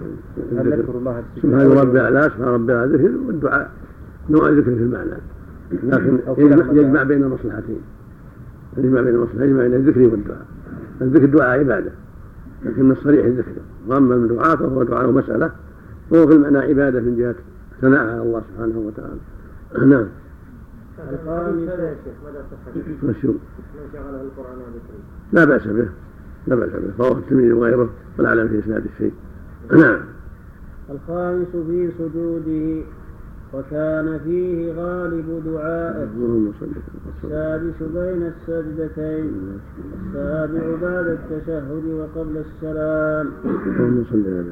[0.51, 3.71] هل يذكر الله سبحان ربي اعلى سبحان ربي اعلى ذكر والدعاء.
[4.29, 5.11] نوع ذكر في المعنى.
[5.71, 7.81] لكن يجمع, يجمع بين المصلحتين.
[8.77, 10.45] يجمع بين المصلحتين يجمع بين الذكر والدعاء.
[11.01, 11.91] الذكر دعاء عبادة.
[12.65, 13.51] لكن الصريح الذكر.
[13.87, 15.51] وأما من دعاء فهو دعاء مسألة.
[16.11, 17.35] وهو في المعنى عبادة من جهة
[17.81, 19.19] ثناء على الله سبحانه وتعالى.
[19.89, 20.05] نعم.
[23.03, 23.35] مشهور
[25.33, 25.89] لا بأس به.
[26.47, 26.93] لا بأس به.
[26.99, 27.89] رواه الترمذي وغيره
[28.19, 29.13] ولا أعلم في إسناد الشيء.
[29.71, 29.99] نعم.
[30.89, 32.85] الخامس في سجوده
[33.53, 36.07] وكان فيه غالب دعائه.
[37.23, 39.59] السادس بين السجدتين.
[40.07, 43.27] السابع بعد التشهد وقبل السلام.
[43.45, 44.45] اللهم صل على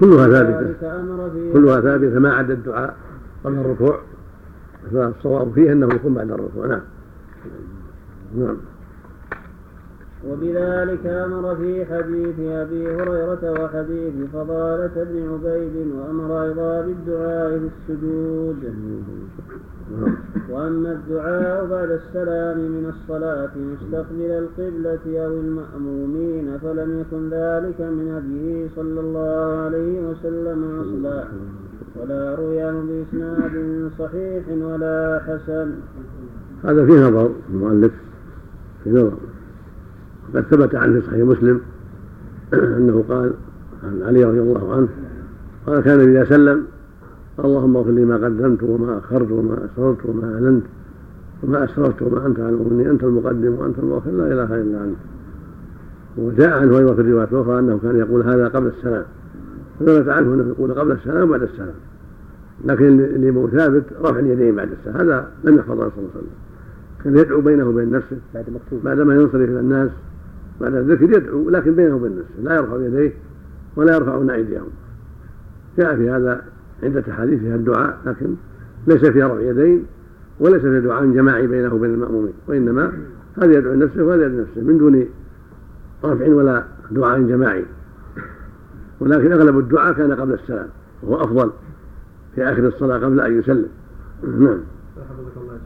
[0.00, 1.52] كلها ثابتة.
[1.52, 2.96] كلها ثابتة ما عدا الدعاء
[3.44, 4.00] قبل الركوع.
[4.92, 6.82] فالصواب فيه أنه يكون بعد الركوع نعم.
[8.38, 8.56] نعم.
[10.28, 18.74] وبذلك أمر في حديث أبي هريرة وحديث فضالة بن عبيد وأمر أيضا بالدعاء في السجود.
[20.50, 28.68] وأما الدعاء بعد السلام من الصلاة مستقبل القبلة أو المأمومين فلم يكن ذلك من هديه
[28.76, 31.24] صلى الله عليه وسلم أصلا.
[31.96, 33.52] ولا روي بإسناد
[33.98, 35.70] صحيح ولا حسن.
[36.64, 37.92] هذا فيه نظر المؤلف
[38.84, 39.12] في نظر.
[40.34, 41.60] وقد ثبت عنه في صحيح مسلم
[42.78, 43.32] أنه قال
[43.84, 44.88] عن علي رضي الله عنه
[45.66, 46.64] قال كان اذا سلم
[47.44, 50.64] اللهم اغفر لي ما قدمت وما أخرت وما أسررت وما أعلنت
[51.42, 54.96] وما أسررت وما أنت علم مني أنت المقدم وأنت المؤخر لا إله إلا أنت.
[56.18, 59.04] وجاء عنه أيضا في الرواية الأخرى أنه كان يقول هذا قبل السلام.
[59.86, 61.74] فثبت عنه أنه يقول قبل السلام وبعد السلام.
[62.64, 64.96] لكن اللي مو ثابت رفع اليدين بعد السلام.
[64.96, 66.30] هذا لم يحفظ صلى الله عليه وسلم.
[67.04, 68.16] كان يدعو بينه وبين نفسه.
[68.34, 68.84] بعد مكتوب.
[68.84, 69.90] بعدما ينصرف إلى الناس.
[70.60, 72.42] بعد الذكر يدعو لكن بينه وبين نفسه.
[72.42, 73.12] لا يرفع يديه
[73.76, 74.68] ولا يرفعون أيديهم.
[75.78, 76.42] جاء في هذا
[76.82, 78.34] عدة أحاديث فيها الدعاء لكن
[78.86, 79.84] ليس فيها رفع يدين
[80.40, 82.32] وليس فيها دعاء جماعي بينه وبين المأمومين.
[82.48, 82.92] وإنما
[83.42, 85.06] هذا يدعو نفسه وهذا يدعو نفسه من دون
[86.04, 87.64] رفع ولا دعاء جماعي.
[89.02, 90.68] ولكن أغلب الدعاء كان قبل السلام
[91.02, 91.50] وهو أفضل
[92.34, 93.68] في آخر الصلاة قبل أن يسلم.
[94.22, 94.60] نعم.
[94.96, 95.58] حفظك الله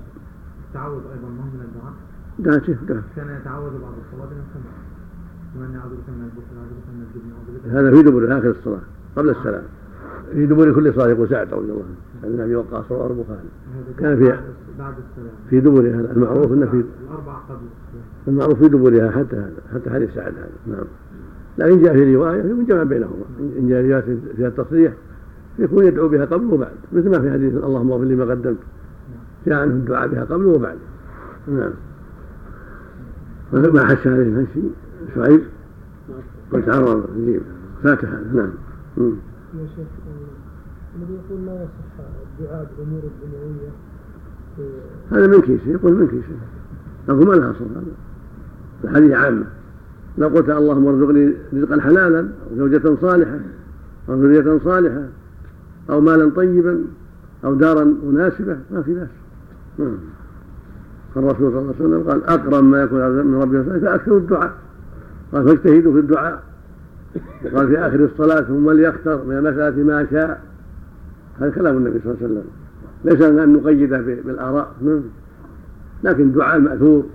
[0.69, 1.93] التعوذ أيضا مهم من الدعاء.
[2.39, 4.33] داته داته كان يتعود بعد الصلاة بك
[7.73, 8.81] هذا في دبر آخر الصلاة
[9.17, 9.63] قبل السلام.
[10.33, 11.97] في دبر كل صلاة يقول سعد رضي الله عنه.
[12.35, 13.49] عن أبي وقاص رواه البخاري
[13.99, 14.43] كان فيها
[14.79, 15.35] بعد السلام.
[15.51, 18.05] في دبرها هذا المعروف أنه في الأربع قبل السلام.
[18.29, 20.87] المعروف في دبرها حتى هذا حتى حديث سعد هذا نعم.
[21.59, 23.24] لكن جاء في رواية من جمع بينهما.
[23.59, 24.93] إن جاء رواية فيها التصريح
[25.59, 26.73] يكون يدعو بها قبل وبعد.
[26.93, 28.57] مثل ما في حديث اللهم اغفر لي ما قدمت.
[29.47, 30.77] جاء عنه الدعاء بها قبل وبعد.
[31.49, 31.73] نعم.
[33.53, 34.70] ما حس عليه شيء.
[35.15, 35.41] شعيب؟
[36.53, 37.43] قد تعرض نجيب
[37.85, 38.51] نعم.
[39.55, 39.87] يا شيخ
[40.97, 42.05] الذي يقول لا يصح
[42.41, 43.70] الدعاء بالامور الدنيويه
[45.11, 46.37] هذا من كيسه يقول من كيسه.
[47.09, 47.85] أقول ما لها أصل هذا
[48.85, 49.47] الحديث عامة.
[50.19, 53.39] لو قلت اللهم ارزقني رزقا حلالا أو زوجة صالحة
[54.09, 55.03] أو ذرية صالحة
[55.91, 56.85] أو مالا طيبا
[57.45, 59.09] أو دارا مناسبة ما في بأس
[59.79, 59.97] نعم.
[61.17, 64.53] الرسول صلى الله عليه وسلم قال أقرب ما يكون من ربه فأكثر الدعاء.
[65.33, 66.43] قال فاجتهدوا في الدعاء.
[67.55, 70.43] قال في آخر الصلاة ثم ليختر من المسألة ما شاء.
[71.41, 72.45] هذا كلام النبي صلى الله عليه وسلم.
[73.05, 74.73] ليس لنا أن نقيده بالآراء.
[74.83, 75.01] نعم.
[76.05, 77.07] لكن الدعاء المأثور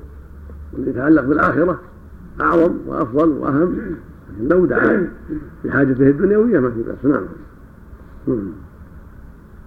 [0.74, 1.80] واللي يتعلق بالآخرة.
[2.42, 5.10] أعظم وأفضل وأهم لكن لو دعا
[5.66, 7.24] بحاجته الدنيوية ما في بأس نعم
[8.28, 8.52] مم.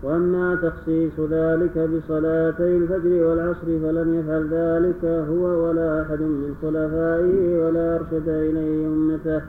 [0.05, 7.97] وأما تخصيص ذلك بصلاتي الفجر والعصر فلم يفعل ذلك هو ولا أحد من خلفائه ولا
[7.97, 9.43] أرشد إليه أمته.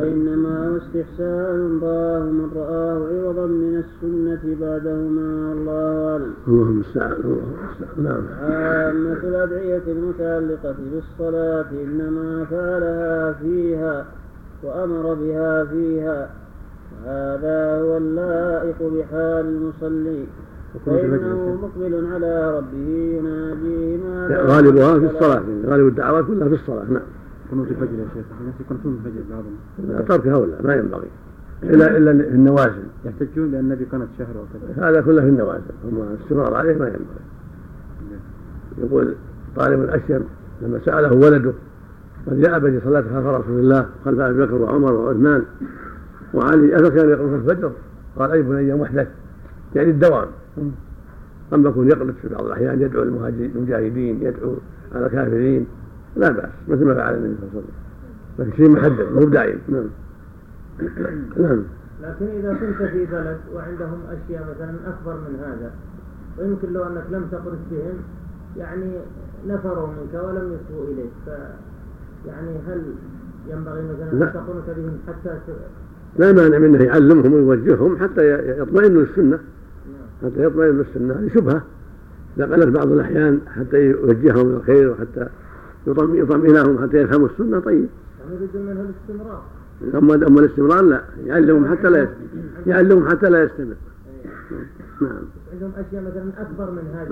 [0.00, 6.32] وإنما هو استحسان رآه من رآه عوضا من السنة بعدهما الله أعلم.
[6.48, 7.36] اللهم المستعان
[7.98, 8.22] نعم.
[8.42, 14.06] عامة الأدعية المتعلقة بالصلاة إنما فعلها فيها
[14.62, 16.30] وأمر بها فيها
[17.04, 20.26] وهذا هو اللائق بحال المصلي.
[20.86, 25.42] فإنه مقبل على ربه يناجيه ما غالبها في الصلاة.
[25.66, 26.84] غالب الدعوات كلها في الصلاة.
[26.84, 27.02] نعم.
[27.52, 28.24] قنوت الفجر يا شيخ.
[28.40, 30.04] الناس يقنطون الفجر بعضهم.
[30.08, 31.08] تركها ولا ما ينبغي.
[31.62, 32.84] إلا إلا في النوازل.
[33.04, 34.88] يحتجون لأن النبي قنت شهر وكذا.
[34.88, 35.74] هذا كله في النوازل.
[35.92, 37.24] أما الاستمرار عليه ما ينبغي.
[38.78, 39.14] يقول
[39.56, 40.24] طالب الأشيم
[40.62, 41.52] لما سأله ولده
[42.26, 45.42] قد جاء بني صلاة خلف رسول الله خلف أبي بكر وعمر وعثمان
[46.34, 47.72] وعلي أفكان يقرأ في الفجر.
[48.18, 49.08] قال أي بني محدث؟
[49.74, 50.28] يعني الدوام.
[51.52, 54.56] أما يكون يقلد في بعض الأحيان يدعو المجاهدين يدعو
[54.94, 55.66] على الكافرين.
[56.16, 57.84] لا بأس مثل ما فعل النبي صلى الله عليه وسلم.
[58.38, 59.88] لكن شيء محدد مو بدائم نعم.
[61.42, 61.62] نعم.
[62.02, 65.70] لكن إذا كنت في بلد وعندهم أشياء مثلا أكبر من هذا
[66.38, 67.96] ويمكن لو أنك لم تقرص بهم
[68.56, 68.92] يعني
[69.48, 71.10] نفروا منك ولم يصغوا إليك.
[71.26, 71.28] ف
[72.26, 72.82] يعني هل
[73.50, 74.26] ينبغي مثلا لا.
[74.26, 75.38] أن تقنط بهم حتى
[76.18, 80.30] لا مانع منه يعلمهم ويوجههم حتى يطمئنوا للسنة نعم.
[80.32, 81.62] حتى يطمئنوا للسنة هذه شبهة.
[82.36, 85.28] إذا قلت بعض الأحيان حتى يوجههم إلى الخير وحتى
[85.86, 87.86] يطم- يطمئنهم حتى يفهموا السنة طيب.
[88.54, 89.42] منها الاستمرار
[89.94, 92.08] أما أما الاستمرار لا يعلمهم حتى لا
[92.66, 93.74] يعلمهم حتى لا يستمر.
[95.00, 95.10] نعم.
[95.52, 97.10] عندهم أشياء مثلا أكبر من هذه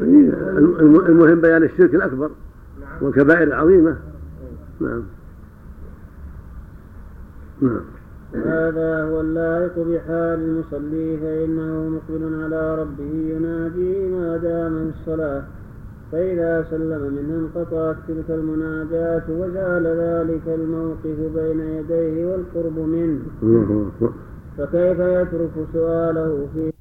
[0.58, 2.30] الم- الم- المهم بيان الشرك الأكبر
[2.80, 3.96] نعم والكبائر العظيمة.
[4.80, 5.02] نعم.
[7.62, 7.80] نعم.
[8.34, 15.42] هذا هو اللائق بحال المصلي فإنه مقبل على ربه يناجي ما دام في الصلاة.
[16.12, 23.20] فإذا سلم منه انقطعت تلك المناجاة وجعل ذلك الموقف بين يديه والقرب منه.
[24.58, 26.72] فكيف يترك سؤاله في